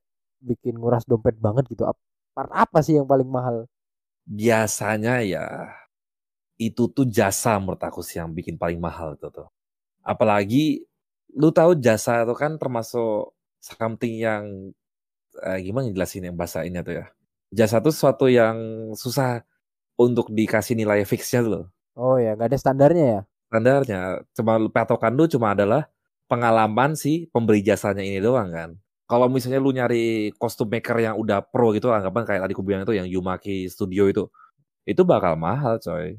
bikin 0.50 0.74
nguras 0.80 1.04
dompet 1.10 1.36
banget 1.46 1.64
gitu? 1.72 1.82
Part 2.36 2.50
apa 2.64 2.78
sih 2.86 2.94
yang 2.98 3.08
paling 3.12 3.28
mahal? 3.36 3.56
biasanya 4.38 5.14
ya 5.32 5.44
itu 6.60 6.82
tuh 6.96 7.06
jasa 7.08 7.58
menurut 7.58 7.80
aku 7.82 8.00
sih 8.06 8.16
yang 8.22 8.30
bikin 8.32 8.56
paling 8.60 8.78
mahal 8.78 9.16
itu 9.18 9.28
tuh. 9.32 9.48
Apalagi 10.04 10.84
lu 11.36 11.50
tahu 11.54 11.78
jasa 11.80 12.24
itu 12.26 12.34
kan 12.36 12.56
termasuk 12.60 13.34
something 13.62 14.14
yang 14.20 14.44
eh, 15.48 15.58
gimana 15.66 15.88
jelasin 15.94 16.28
yang 16.28 16.36
bahasa 16.40 16.64
ini 16.68 16.78
tuh 16.86 16.94
ya. 17.02 17.06
Jasa 17.52 17.84
tuh 17.84 17.92
sesuatu 17.92 18.32
yang 18.32 18.56
susah 18.96 19.44
untuk 20.00 20.32
dikasih 20.32 20.72
nilai 20.72 21.04
fixnya 21.04 21.44
loh. 21.44 21.64
Oh 21.92 22.16
ya, 22.16 22.32
nggak 22.32 22.48
ada 22.48 22.58
standarnya 22.58 23.04
ya? 23.04 23.20
Standarnya 23.52 24.00
cuma 24.32 24.56
patokan 24.72 25.12
lu 25.12 25.28
cuma 25.28 25.52
adalah 25.52 25.84
pengalaman 26.32 26.96
si 26.96 27.28
pemberi 27.28 27.60
jasanya 27.60 28.00
ini 28.00 28.16
doang 28.24 28.48
kan. 28.48 28.70
Kalau 29.04 29.28
misalnya 29.28 29.60
lu 29.60 29.76
nyari 29.76 30.32
kostum 30.40 30.72
maker 30.72 30.96
yang 30.96 31.20
udah 31.20 31.44
pro 31.44 31.76
gitu, 31.76 31.92
anggapan 31.92 32.24
kayak 32.24 32.40
tadi 32.48 32.52
aku 32.56 32.64
bilang 32.64 32.88
itu 32.88 32.96
yang 32.96 33.04
Yumaki 33.04 33.68
Studio 33.68 34.08
itu, 34.08 34.24
itu 34.88 35.04
bakal 35.04 35.36
mahal 35.36 35.76
coy. 35.76 36.16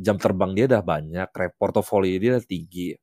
Jam 0.00 0.16
terbang 0.16 0.56
dia 0.56 0.64
udah 0.64 0.80
banyak, 0.80 1.28
portofolio 1.60 2.16
dia 2.16 2.40
udah 2.40 2.44
tinggi. 2.48 2.96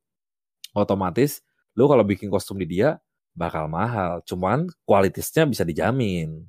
Otomatis 0.74 1.46
lu 1.78 1.86
kalau 1.86 2.02
bikin 2.02 2.26
kostum 2.26 2.58
di 2.58 2.66
dia 2.66 2.98
bakal 3.38 3.70
mahal. 3.70 4.18
Cuman 4.26 4.66
kualitasnya 4.82 5.46
bisa 5.46 5.62
dijamin. 5.62 6.42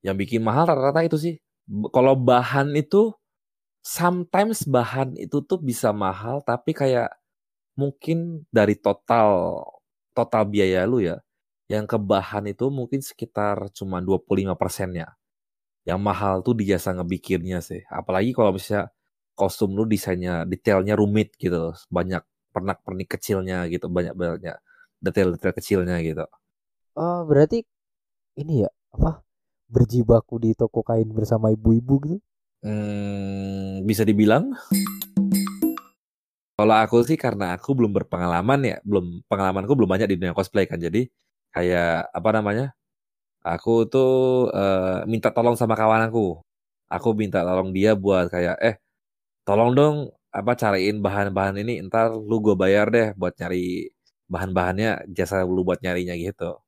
Yang 0.00 0.16
bikin 0.26 0.40
mahal 0.44 0.68
rata-rata 0.68 1.04
itu 1.04 1.16
sih. 1.20 1.34
Kalau 1.92 2.14
bahan 2.18 2.72
itu 2.74 3.14
sometimes 3.80 4.66
bahan 4.68 5.16
itu 5.16 5.40
tuh 5.44 5.60
bisa 5.62 5.94
mahal 5.94 6.44
tapi 6.44 6.76
kayak 6.76 7.08
mungkin 7.78 8.44
dari 8.52 8.76
total 8.76 9.62
total 10.12 10.42
biaya 10.44 10.84
lu 10.84 11.00
ya 11.00 11.16
yang 11.70 11.86
ke 11.86 11.96
bahan 11.96 12.50
itu 12.50 12.66
mungkin 12.68 12.98
sekitar 12.98 13.70
cuma 13.70 14.02
25 14.02 14.58
persennya. 14.58 15.14
Yang 15.86 16.00
mahal 16.02 16.34
tuh 16.42 16.58
di 16.58 16.66
jasa 16.66 16.90
ngebikinnya 16.98 17.62
sih. 17.62 17.86
Apalagi 17.86 18.34
kalau 18.34 18.58
misalnya 18.58 18.90
kostum 19.38 19.78
lu 19.78 19.86
desainnya 19.86 20.42
detailnya 20.50 20.98
rumit 20.98 21.32
gitu, 21.38 21.70
banyak 21.88 22.26
pernak-pernik 22.50 23.08
kecilnya 23.14 23.70
gitu, 23.70 23.86
banyak 23.86 24.14
banyak 24.18 24.58
detail-detail 24.98 25.54
kecilnya 25.54 25.96
gitu. 26.02 26.26
Oh, 26.98 27.22
berarti 27.24 27.62
ini 28.36 28.66
ya 28.66 28.70
apa? 28.90 29.22
Berjibaku 29.70 30.42
di 30.42 30.50
toko 30.58 30.82
kain 30.82 31.06
bersama 31.14 31.54
ibu-ibu 31.54 31.94
gitu? 32.02 32.18
Hmm, 32.66 33.86
bisa 33.86 34.02
dibilang. 34.02 34.50
Kalau 36.58 36.76
aku 36.76 37.06
sih 37.06 37.14
karena 37.14 37.54
aku 37.54 37.78
belum 37.78 37.94
berpengalaman 37.94 38.60
ya, 38.66 38.76
belum 38.82 39.22
pengalamanku 39.30 39.72
belum 39.78 39.88
banyak 39.94 40.10
di 40.10 40.16
dunia 40.18 40.34
cosplay 40.34 40.66
kan. 40.66 40.82
Jadi 40.82 41.06
kayak 41.54 42.10
apa 42.10 42.30
namanya? 42.34 42.74
Aku 43.46 43.86
tuh 43.88 44.50
uh, 44.52 45.06
minta 45.06 45.30
tolong 45.30 45.54
sama 45.54 45.78
kawan 45.78 46.10
aku. 46.10 46.42
Aku 46.90 47.14
minta 47.14 47.40
tolong 47.46 47.70
dia 47.70 47.94
buat 47.94 48.26
kayak 48.28 48.58
eh 48.60 48.74
tolong 49.46 49.72
dong 49.78 49.96
apa 50.34 50.52
cariin 50.58 50.98
bahan-bahan 51.02 51.58
ini 51.62 51.82
ntar 51.86 52.14
lu 52.14 52.42
gue 52.42 52.54
bayar 52.58 52.90
deh 52.90 53.14
buat 53.18 53.34
nyari 53.40 53.90
bahan-bahannya 54.30 55.10
jasa 55.14 55.46
lu 55.46 55.62
buat 55.66 55.80
nyarinya 55.82 56.14
gitu. 56.18 56.58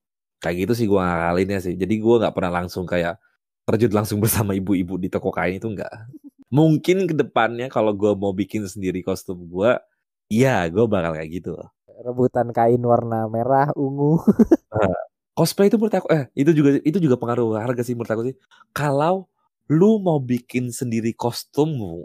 Kayak 0.42 0.56
gitu 0.66 0.72
sih 0.74 0.86
gue 0.90 0.98
ngakalinnya 0.98 1.58
sih. 1.62 1.74
Jadi 1.78 1.94
gue 2.02 2.14
nggak 2.18 2.34
pernah 2.34 2.62
langsung 2.62 2.82
kayak 2.82 3.16
terjun 3.62 3.94
langsung 3.94 4.18
bersama 4.24 4.52
ibu-ibu 4.58 4.98
di 4.98 5.06
toko 5.06 5.30
kain 5.30 5.62
itu 5.62 5.70
enggak. 5.70 5.92
Mungkin 6.52 7.08
ke 7.08 7.14
depannya 7.16 7.70
kalau 7.70 7.94
gue 7.94 8.12
mau 8.12 8.34
bikin 8.34 8.66
sendiri 8.66 9.00
kostum 9.00 9.46
gue, 9.46 9.78
iya 10.28 10.66
gue 10.68 10.84
bakal 10.84 11.16
kayak 11.16 11.30
gitu. 11.40 11.56
Rebutan 12.02 12.50
kain 12.50 12.82
warna 12.82 13.30
merah, 13.30 13.70
ungu. 13.78 14.18
uh, 14.74 14.98
cosplay 15.38 15.70
itu 15.70 15.78
menurut 15.80 15.96
aku, 15.96 16.08
eh 16.12 16.24
itu 16.36 16.50
juga 16.52 16.76
itu 16.82 16.98
juga 16.98 17.16
pengaruh 17.16 17.56
harga 17.56 17.80
sih 17.86 17.94
menurut 17.96 18.12
aku 18.12 18.22
sih. 18.28 18.36
Kalau 18.74 19.30
lu 19.70 20.02
mau 20.02 20.18
bikin 20.20 20.68
sendiri 20.74 21.14
kostummu, 21.16 22.04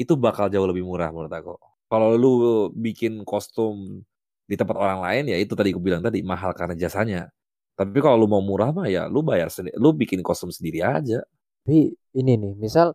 itu 0.00 0.14
bakal 0.16 0.48
jauh 0.48 0.64
lebih 0.64 0.86
murah 0.86 1.10
menurut 1.10 1.34
aku. 1.34 1.54
Kalau 1.90 2.16
lu 2.16 2.32
bikin 2.72 3.22
kostum 3.26 4.00
di 4.44 4.54
tempat 4.56 4.76
orang 4.76 5.00
lain 5.00 5.24
ya 5.32 5.36
itu 5.40 5.52
tadi 5.56 5.72
aku 5.72 5.80
bilang 5.82 6.00
tadi 6.00 6.24
mahal 6.24 6.56
karena 6.56 6.74
jasanya. 6.78 7.28
Tapi 7.74 7.98
kalau 7.98 8.22
lu 8.22 8.28
mau 8.30 8.38
murah 8.38 8.70
mah 8.70 8.86
ya 8.86 9.10
lu 9.10 9.26
bayar 9.26 9.50
sendiri, 9.50 9.74
lu 9.74 9.90
bikin 9.90 10.22
kostum 10.22 10.54
sendiri 10.54 10.82
aja. 10.82 11.26
Tapi 11.66 11.98
ini 12.14 12.32
nih, 12.38 12.54
misal 12.54 12.94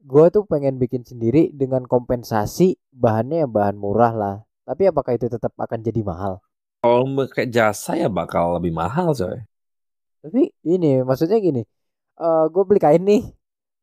gue 0.00 0.26
tuh 0.32 0.46
pengen 0.46 0.78
bikin 0.78 1.02
sendiri 1.02 1.50
dengan 1.50 1.84
kompensasi 1.84 2.78
bahannya 2.94 3.44
yang 3.44 3.52
bahan 3.52 3.76
murah 3.76 4.12
lah. 4.14 4.36
Tapi 4.64 4.86
apakah 4.86 5.18
itu 5.18 5.26
tetap 5.26 5.50
akan 5.58 5.82
jadi 5.82 6.00
mahal? 6.06 6.38
Kalau 6.80 7.04
kayak 7.28 7.50
jasa 7.52 7.98
ya 7.98 8.08
bakal 8.08 8.56
lebih 8.56 8.72
mahal 8.72 9.12
coy. 9.12 9.42
Tapi 10.20 10.52
ini 10.64 11.02
maksudnya 11.02 11.40
gini, 11.40 11.64
uh, 12.20 12.46
gue 12.48 12.62
beli 12.64 12.80
kain 12.80 13.02
nih, 13.02 13.24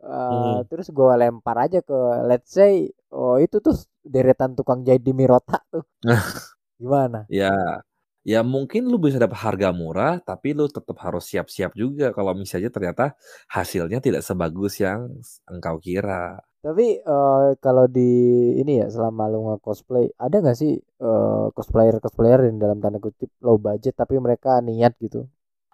uh, 0.05 0.61
hmm. 0.61 0.69
terus 0.69 0.89
gue 0.93 1.11
lempar 1.17 1.57
aja 1.65 1.81
ke 1.81 1.97
let's 2.29 2.53
say, 2.53 2.93
oh 3.09 3.41
itu 3.41 3.57
tuh 3.57 3.73
deretan 4.05 4.53
tukang 4.53 4.85
jahit 4.85 5.01
di 5.01 5.11
Mirota 5.17 5.61
tuh. 5.73 5.83
Gimana? 6.81 7.25
Ya, 7.27 7.81
ya 8.27 8.43
mungkin 8.43 8.91
lu 8.91 8.99
bisa 8.99 9.15
dapat 9.15 9.39
harga 9.39 9.71
murah, 9.71 10.19
tapi 10.19 10.51
lu 10.51 10.67
tetap 10.67 10.99
harus 10.99 11.31
siap-siap 11.31 11.71
juga 11.79 12.11
kalau 12.11 12.35
misalnya 12.35 12.67
ternyata 12.67 13.15
hasilnya 13.47 14.03
tidak 14.03 14.19
sebagus 14.19 14.83
yang 14.83 15.15
engkau 15.47 15.79
kira. 15.79 16.43
Tapi 16.59 16.99
uh, 17.07 17.55
kalau 17.63 17.87
di 17.87 18.11
ini 18.59 18.83
ya 18.83 18.91
selama 18.91 19.31
lu 19.31 19.47
nge-cosplay, 19.47 20.11
ada 20.19 20.43
nggak 20.43 20.57
sih 20.59 20.75
uh, 20.99 21.47
cosplayer-cosplayer 21.55 22.51
yang 22.51 22.59
dalam 22.59 22.83
tanda 22.83 22.99
kutip 22.99 23.31
low 23.39 23.55
budget 23.55 23.95
tapi 23.95 24.19
mereka 24.19 24.59
niat 24.59 24.99
gitu? 24.99 25.23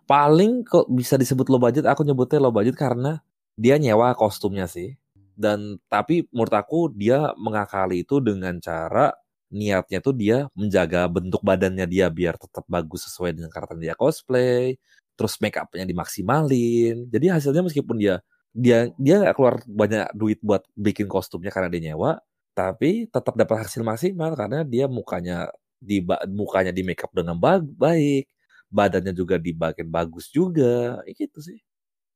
Paling 0.05 0.61
kok 0.61 0.85
bisa 0.93 1.17
disebut 1.17 1.49
low 1.49 1.57
budget, 1.57 1.89
aku 1.89 2.05
nyebutnya 2.05 2.37
low 2.37 2.53
budget 2.53 2.77
karena 2.77 3.25
dia 3.57 3.81
nyewa 3.81 4.13
kostumnya 4.13 4.69
sih. 4.69 4.93
Dan 5.33 5.81
tapi 5.89 6.29
menurut 6.29 6.53
aku 6.53 6.93
dia 6.93 7.33
mengakali 7.41 8.05
itu 8.05 8.21
dengan 8.21 8.61
cara 8.61 9.09
niatnya 9.53 10.01
tuh 10.01 10.17
dia 10.17 10.49
menjaga 10.57 11.05
bentuk 11.07 11.45
badannya 11.45 11.85
dia 11.85 12.09
biar 12.09 12.35
tetap 12.41 12.65
bagus 12.65 13.05
sesuai 13.07 13.37
dengan 13.37 13.53
karakter 13.53 13.77
dia 13.77 13.93
cosplay, 13.93 14.75
terus 15.15 15.37
make 15.37 15.55
upnya 15.61 15.85
dimaksimalin. 15.85 17.07
Jadi 17.13 17.25
hasilnya 17.29 17.61
meskipun 17.61 17.95
dia 18.01 18.19
dia 18.53 18.89
dia 18.97 19.15
nggak 19.21 19.35
keluar 19.37 19.55
banyak 19.65 20.09
duit 20.17 20.39
buat 20.41 20.65
bikin 20.77 21.05
kostumnya 21.09 21.49
karena 21.53 21.69
dia 21.73 21.93
nyewa, 21.93 22.17
tapi 22.57 23.09
tetap 23.09 23.33
dapat 23.37 23.65
hasil 23.69 23.81
maksimal 23.85 24.33
karena 24.37 24.65
dia 24.65 24.85
mukanya 24.89 25.49
di 25.77 26.01
mukanya 26.33 26.71
di 26.73 26.81
make 26.85 27.03
up 27.05 27.11
dengan 27.13 27.37
baik, 27.37 28.29
badannya 28.71 29.13
juga 29.13 29.35
dibagian 29.41 29.89
bagus 29.91 30.29
juga, 30.33 31.01
gitu 31.13 31.39
sih. 31.43 31.59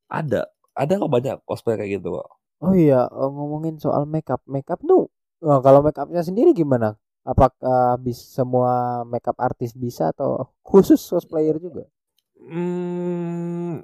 Ada, 0.09 0.47
ada 0.77 0.93
kok 0.99 1.11
banyak 1.11 1.37
cosplay 1.45 1.75
kayak 1.79 2.01
gitu 2.01 2.17
kok. 2.21 2.29
Oh 2.63 2.73
iya, 2.73 3.05
eh, 3.09 3.29
ngomongin 3.29 3.77
soal 3.77 4.09
make 4.09 4.29
up, 4.33 4.41
make 4.49 4.69
up 4.73 4.81
tuh, 4.81 5.09
oh, 5.45 5.59
kalau 5.61 5.81
make 5.85 5.97
upnya 5.99 6.21
sendiri 6.25 6.53
gimana? 6.57 6.97
Apakah 7.27 7.99
bisa 7.99 8.23
semua 8.39 9.03
makeup 9.03 9.35
artis 9.43 9.75
bisa 9.75 10.15
atau 10.15 10.47
khusus 10.63 11.03
cosplayer 11.03 11.59
juga? 11.59 11.83
Hmm, 12.39 13.83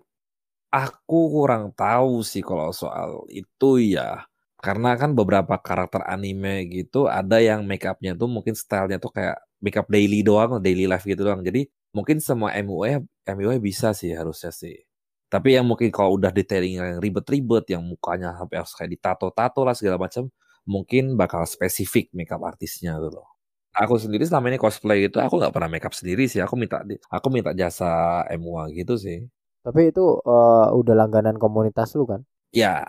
aku 0.71 1.19
kurang 1.35 1.75
tahu 1.75 2.23
sih 2.23 2.39
kalau 2.39 2.71
soal 2.71 3.27
itu 3.27 3.83
ya. 3.83 4.23
Karena 4.63 4.95
kan 4.95 5.11
beberapa 5.11 5.59
karakter 5.59 6.07
anime 6.07 6.71
gitu 6.71 7.11
ada 7.11 7.43
yang 7.43 7.67
makeupnya 7.67 8.15
tuh 8.15 8.31
mungkin 8.31 8.55
stylenya 8.55 8.95
tuh 9.03 9.11
kayak 9.11 9.35
makeup 9.59 9.87
daily 9.91 10.23
doang, 10.23 10.63
daily 10.63 10.87
life 10.87 11.03
gitu 11.03 11.27
doang. 11.27 11.43
Jadi 11.43 11.67
mungkin 11.91 12.23
semua 12.23 12.55
MUA 12.63 13.03
MUA 13.35 13.59
bisa 13.59 13.91
sih 13.91 14.15
harusnya 14.15 14.55
sih. 14.55 14.79
Tapi 15.27 15.57
yang 15.59 15.67
mungkin 15.67 15.91
kalau 15.91 16.15
udah 16.15 16.31
detailing 16.31 16.79
yang 16.79 17.01
ribet-ribet, 17.03 17.65
yang 17.73 17.83
mukanya 17.83 18.37
sampai 18.37 18.55
harus 18.63 18.73
kayak 18.77 18.91
ditato-tato 18.95 19.65
lah 19.65 19.75
segala 19.75 19.97
macam, 19.97 20.29
mungkin 20.69 21.17
bakal 21.19 21.43
spesifik 21.49 22.13
makeup 22.15 22.39
artisnya 22.45 22.95
gitu 23.01 23.19
loh 23.19 23.32
aku 23.73 23.97
sendiri 23.97 24.23
selama 24.29 24.53
ini 24.53 24.61
cosplay 24.61 25.09
itu 25.09 25.17
aku 25.17 25.41
nggak 25.41 25.53
pernah 25.53 25.69
makeup 25.69 25.93
sendiri 25.97 26.29
sih. 26.29 26.39
Aku 26.39 26.53
minta 26.53 26.85
aku 27.09 27.27
minta 27.33 27.51
jasa 27.57 28.21
MUA 28.37 28.73
gitu 28.77 28.93
sih. 28.95 29.25
Tapi 29.65 29.89
itu 29.89 30.21
uh, 30.23 30.67
udah 30.71 30.95
langganan 30.95 31.41
komunitas 31.41 31.97
lu 31.97 32.05
kan? 32.05 32.21
Ya 32.53 32.85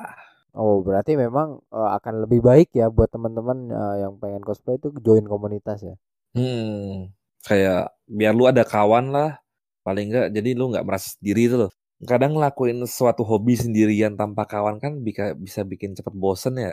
oh 0.54 0.86
berarti 0.86 1.18
memang 1.18 1.58
uh, 1.74 1.90
akan 1.98 2.24
lebih 2.24 2.40
baik 2.40 2.70
ya 2.78 2.86
buat 2.88 3.10
teman-teman 3.10 3.74
uh, 3.74 3.96
yang 3.98 4.16
pengen 4.22 4.40
cosplay 4.46 4.78
itu 4.78 4.94
join 5.02 5.26
komunitas 5.26 5.82
ya? 5.82 5.94
Hmm. 6.36 7.10
Kayak 7.44 7.92
biar 8.08 8.32
lu 8.32 8.46
ada 8.48 8.62
kawan 8.62 9.10
lah 9.10 9.40
paling 9.82 10.12
nggak. 10.12 10.26
Jadi 10.32 10.50
lu 10.54 10.70
nggak 10.72 10.86
merasa 10.86 11.16
sendiri 11.18 11.50
tuh 11.50 11.58
loh. 11.68 11.72
Kadang 12.04 12.36
ngelakuin 12.36 12.84
suatu 12.84 13.24
hobi 13.24 13.56
sendirian 13.56 14.14
tanpa 14.18 14.44
kawan 14.44 14.76
kan 14.82 15.00
bisa 15.00 15.32
bisa 15.34 15.64
bikin 15.66 15.96
cepet 15.96 16.14
bosen 16.14 16.58
ya. 16.58 16.72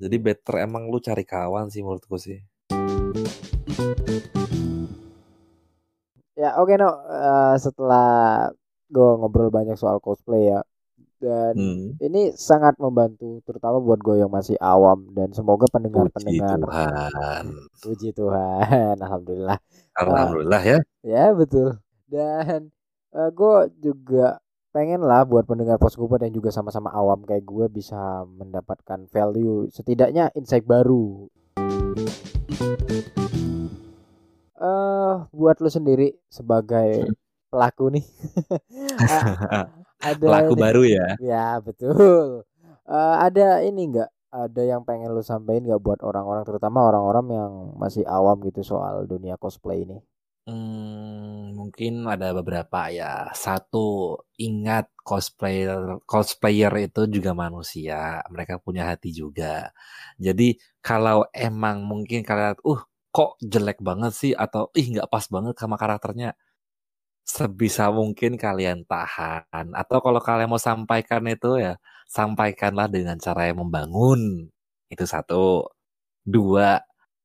Jadi 0.00 0.16
better 0.16 0.64
emang 0.64 0.88
lu 0.88 0.96
cari 1.02 1.28
kawan 1.28 1.68
sih 1.68 1.84
menurutku 1.84 2.16
sih 2.16 2.40
Ya 6.40 6.56
oke 6.56 6.72
okay, 6.72 6.76
no 6.80 6.88
uh, 6.88 7.54
setelah 7.60 8.48
gue 8.90 9.10
ngobrol 9.18 9.50
banyak 9.52 9.76
soal 9.76 9.98
cosplay 9.98 10.50
ya 10.50 10.64
dan 11.20 11.52
hmm. 11.52 12.00
ini 12.00 12.32
sangat 12.32 12.80
membantu 12.80 13.44
terutama 13.44 13.76
buat 13.76 14.00
gue 14.00 14.24
yang 14.24 14.32
masih 14.32 14.56
awam 14.56 15.04
dan 15.12 15.28
semoga 15.36 15.68
pendengar-pendengar 15.68 16.56
Puji 16.56 16.64
Tuhan. 16.64 17.44
Puji 17.84 18.08
Tuhan 18.16 18.94
Alhamdulillah. 19.04 19.58
Alhamdulillah 20.00 20.62
uh, 20.64 20.70
ya 20.72 20.78
ya 21.04 21.24
betul. 21.36 21.76
Dan 22.08 22.72
uh, 23.12 23.28
eh, 23.28 23.30
gue 23.36 23.54
juga 23.84 24.40
pengen 24.72 25.04
lah 25.04 25.28
buat 25.28 25.44
pendengar 25.44 25.76
Poskubot 25.76 26.22
yang 26.24 26.32
juga 26.32 26.48
sama-sama 26.48 26.88
awam 26.88 27.20
kayak 27.28 27.44
gue 27.44 27.66
bisa 27.68 28.24
mendapatkan 28.24 29.04
value 29.12 29.68
setidaknya 29.68 30.32
insight 30.32 30.64
baru. 30.64 31.28
Eh 32.60 32.68
uh, 34.60 35.24
buat 35.32 35.56
lo 35.64 35.72
sendiri 35.72 36.12
sebagai 36.28 37.08
pelaku 37.48 37.88
nih. 37.96 38.04
ada 40.04 40.20
pelaku 40.20 40.52
nih, 40.52 40.62
baru 40.62 40.82
ya. 40.84 41.08
Ya, 41.24 41.46
betul. 41.64 42.44
Uh, 42.84 43.16
ada 43.16 43.64
ini 43.64 43.88
enggak 43.88 44.12
ada 44.30 44.62
yang 44.62 44.84
pengen 44.84 45.10
lu 45.10 45.24
sampaikan 45.24 45.66
nggak 45.66 45.82
buat 45.82 46.00
orang-orang 46.04 46.44
terutama 46.46 46.86
orang-orang 46.86 47.26
yang 47.32 47.52
masih 47.80 48.04
awam 48.06 48.38
gitu 48.44 48.62
soal 48.62 49.08
dunia 49.08 49.40
cosplay 49.40 49.88
ini? 49.88 49.98
Hmm, 50.50 51.54
mungkin 51.54 51.92
ada 52.10 52.34
beberapa 52.34 52.90
ya. 52.90 53.30
Satu, 53.44 54.18
ingat 54.40 54.90
cosplayer 55.06 56.00
cosplayer 56.10 56.72
itu 56.90 57.00
juga 57.06 57.30
manusia, 57.44 58.18
mereka 58.34 58.58
punya 58.58 58.82
hati 58.90 59.14
juga. 59.14 59.70
Jadi 60.18 60.58
kalau 60.82 61.22
emang 61.30 61.86
mungkin 61.86 62.26
kalian, 62.26 62.58
uh 62.66 62.82
kok 63.14 63.30
jelek 63.42 63.78
banget 63.82 64.12
sih 64.20 64.32
atau 64.34 64.70
ih 64.78 64.86
nggak 64.96 65.10
pas 65.12 65.26
banget 65.34 65.54
sama 65.62 65.76
karakternya, 65.82 66.34
sebisa 67.24 67.90
mungkin 67.94 68.36
kalian 68.40 68.84
tahan. 68.88 69.72
Atau 69.76 69.98
kalau 70.04 70.20
kalian 70.22 70.50
mau 70.52 70.60
sampaikan 70.62 71.22
itu 71.30 71.60
ya 71.62 71.74
sampaikanlah 72.10 72.88
dengan 72.90 73.16
cara 73.22 73.48
yang 73.50 73.62
membangun. 73.64 74.50
Itu 74.92 75.04
satu. 75.08 75.66
Dua, 76.26 76.78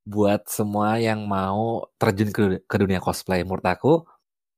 buat 0.06 0.46
semua 0.50 1.02
yang 1.02 1.26
mau 1.26 1.90
terjun 1.98 2.30
ke, 2.30 2.44
ke 2.66 2.76
dunia 2.78 3.02
cosplay 3.02 3.42
menurut 3.42 3.66
aku, 3.66 4.06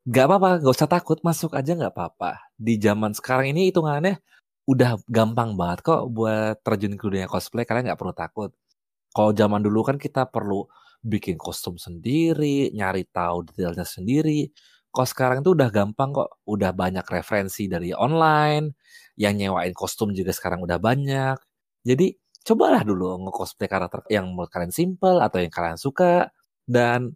gak 0.07 0.25
apa-apa, 0.29 0.49
gak 0.63 0.73
usah 0.75 0.89
takut, 0.91 1.19
masuk 1.23 1.55
aja 1.55 1.73
gak 1.75 1.93
apa-apa. 1.95 2.39
Di 2.59 2.79
zaman 2.79 3.15
sekarang 3.15 3.55
ini 3.55 3.71
hitungannya 3.71 4.19
udah 4.67 4.99
gampang 5.07 5.55
banget 5.59 5.79
kok 5.87 6.11
buat 6.11 6.59
terjun 6.65 6.95
ke 6.99 7.03
dunia 7.07 7.27
cosplay, 7.31 7.63
kalian 7.67 7.91
gak 7.93 7.99
perlu 8.01 8.15
takut. 8.15 8.51
Kalau 9.15 9.31
zaman 9.35 9.61
dulu 9.63 9.81
kan 9.87 9.97
kita 9.99 10.27
perlu 10.29 10.67
bikin 11.01 11.39
kostum 11.39 11.79
sendiri, 11.79 12.69
nyari 12.75 13.07
tahu 13.09 13.47
detailnya 13.49 13.85
sendiri. 13.87 14.51
Kalau 14.91 15.07
sekarang 15.07 15.37
itu 15.45 15.53
udah 15.55 15.69
gampang 15.71 16.09
kok, 16.15 16.41
udah 16.49 16.71
banyak 16.75 17.05
referensi 17.07 17.69
dari 17.69 17.93
online, 17.95 18.75
yang 19.19 19.37
nyewain 19.37 19.73
kostum 19.75 20.11
juga 20.13 20.31
sekarang 20.35 20.63
udah 20.65 20.79
banyak. 20.81 21.37
Jadi 21.85 22.13
cobalah 22.47 22.79
dulu 22.87 23.27
nge-cosplay 23.27 23.67
karakter 23.67 24.07
yang 24.07 24.31
menurut 24.31 24.47
kalian 24.47 24.71
simple 24.71 25.19
atau 25.19 25.43
yang 25.43 25.51
kalian 25.51 25.75
suka 25.75 26.31
dan 26.63 27.11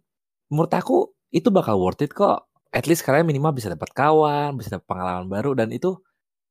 menurut 0.52 0.72
aku 0.76 1.08
itu 1.32 1.48
bakal 1.48 1.80
worth 1.80 2.04
it 2.04 2.12
kok. 2.12 2.52
At 2.68 2.84
least 2.84 3.04
kalian 3.04 3.24
minimal 3.24 3.56
bisa 3.56 3.72
dapat 3.72 3.96
kawan, 3.96 4.60
bisa 4.60 4.76
dapat 4.76 4.84
pengalaman 4.84 5.28
baru 5.32 5.56
dan 5.56 5.72
itu 5.72 5.96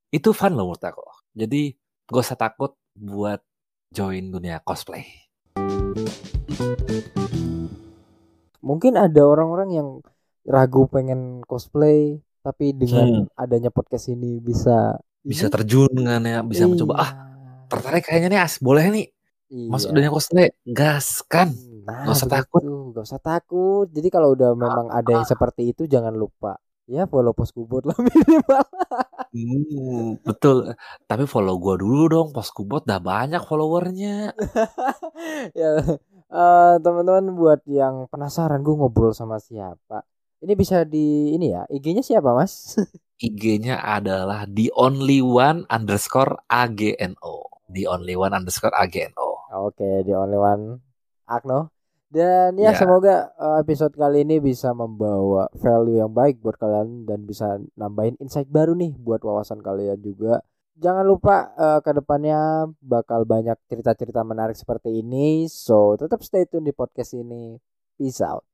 itu 0.09 0.33
fun 0.33 0.57
loh 0.57 0.73
menurut 0.73 0.81
aku. 0.81 1.05
Jadi 1.37 1.77
gak 2.09 2.25
usah 2.25 2.37
takut 2.37 2.73
buat 2.97 3.45
join 3.93 4.33
dunia 4.33 4.57
cosplay. 4.65 5.05
Mungkin 8.61 8.97
ada 8.97 9.21
orang-orang 9.21 9.69
yang 9.77 9.89
ragu 10.45 10.89
pengen 10.89 11.45
cosplay 11.45 12.17
tapi 12.41 12.73
dengan 12.73 13.29
hmm. 13.29 13.37
adanya 13.37 13.69
podcast 13.69 14.09
ini 14.09 14.41
bisa 14.41 14.97
bisa 15.21 15.53
terjun 15.53 15.93
kan 16.01 16.25
ya 16.25 16.41
bisa 16.41 16.65
iya. 16.65 16.69
mencoba 16.73 16.93
ah 16.97 17.30
tertarik 17.71 18.03
kayaknya 18.03 18.29
nih 18.35 18.41
as. 18.43 18.59
Boleh 18.59 18.91
nih. 18.91 19.07
Iya. 19.51 19.67
masuk 19.67 19.89
dunia 19.91 20.11
cosplay. 20.11 20.47
Gas 20.63 21.27
kan? 21.27 21.51
Nah, 21.83 22.07
gak 22.07 22.15
usah 22.15 22.31
takut. 22.31 22.63
Gak 22.95 23.03
usah 23.03 23.19
takut. 23.19 23.87
Jadi 23.91 24.07
kalau 24.07 24.31
udah 24.31 24.55
memang 24.55 24.87
ah, 24.91 25.03
ada 25.03 25.11
yang 25.19 25.27
seperti 25.27 25.75
itu 25.75 25.87
jangan 25.87 26.15
lupa 26.15 26.55
ya 26.91 27.07
follow 27.07 27.31
poskubot 27.31 27.83
lah 27.87 27.95
minimal. 28.07 28.63
Hmm, 29.31 30.19
betul. 30.23 30.71
Tapi 31.07 31.23
follow 31.27 31.55
gua 31.59 31.75
dulu 31.75 32.03
dong. 32.07 32.27
Poskubot 32.31 32.87
udah 32.87 32.99
banyak 32.99 33.43
followernya. 33.43 34.31
Ya 35.53 35.77
uh, 36.31 36.75
teman-teman 36.79 37.35
buat 37.35 37.61
yang 37.67 38.07
penasaran 38.09 38.63
gue 38.63 38.73
ngobrol 38.73 39.13
sama 39.13 39.37
siapa 39.37 40.01
ini 40.41 40.53
bisa 40.57 40.81
di 40.87 41.37
ini 41.37 41.53
ya 41.53 41.69
IG-nya 41.69 42.01
siapa 42.01 42.33
mas? 42.33 42.73
IG-nya 43.21 43.77
adalah 43.77 44.49
the 44.49 44.73
only 44.73 45.21
one 45.21 45.67
underscore 45.69 46.41
agno 46.49 47.50
the 47.71 47.87
only 47.87 48.13
one 48.13 48.35
underscore 48.35 48.75
agno 48.75 49.31
oke 49.51 49.75
okay, 49.75 50.03
the 50.07 50.15
only 50.15 50.39
one. 50.39 50.79
Agno 51.27 51.71
dan 52.11 52.59
ya 52.59 52.71
yeah. 52.71 52.75
semoga 52.75 53.31
eh, 53.39 53.63
episode 53.63 53.95
kali 53.95 54.27
ini 54.27 54.43
bisa 54.43 54.75
membawa 54.75 55.47
value 55.55 56.03
yang 56.03 56.11
baik 56.11 56.43
buat 56.43 56.59
kalian 56.59 57.07
dan 57.07 57.23
bisa 57.23 57.55
nambahin 57.79 58.19
insight 58.19 58.51
baru 58.51 58.75
nih 58.75 58.91
buat 58.99 59.23
wawasan 59.23 59.63
kalian 59.63 59.95
juga. 60.03 60.43
Jangan 60.81 61.07
lupa 61.07 61.55
uh, 61.55 61.79
ke 61.79 61.93
depannya 61.93 62.67
bakal 62.81 63.23
banyak 63.23 63.55
cerita-cerita 63.69 64.25
menarik 64.25 64.57
seperti 64.57 64.99
ini. 64.99 65.45
So 65.47 65.95
tetap 65.95 66.19
stay 66.25 66.49
tune 66.49 66.67
di 66.67 66.73
podcast 66.75 67.15
ini. 67.15 67.55
Peace 67.95 68.19
out 68.19 68.50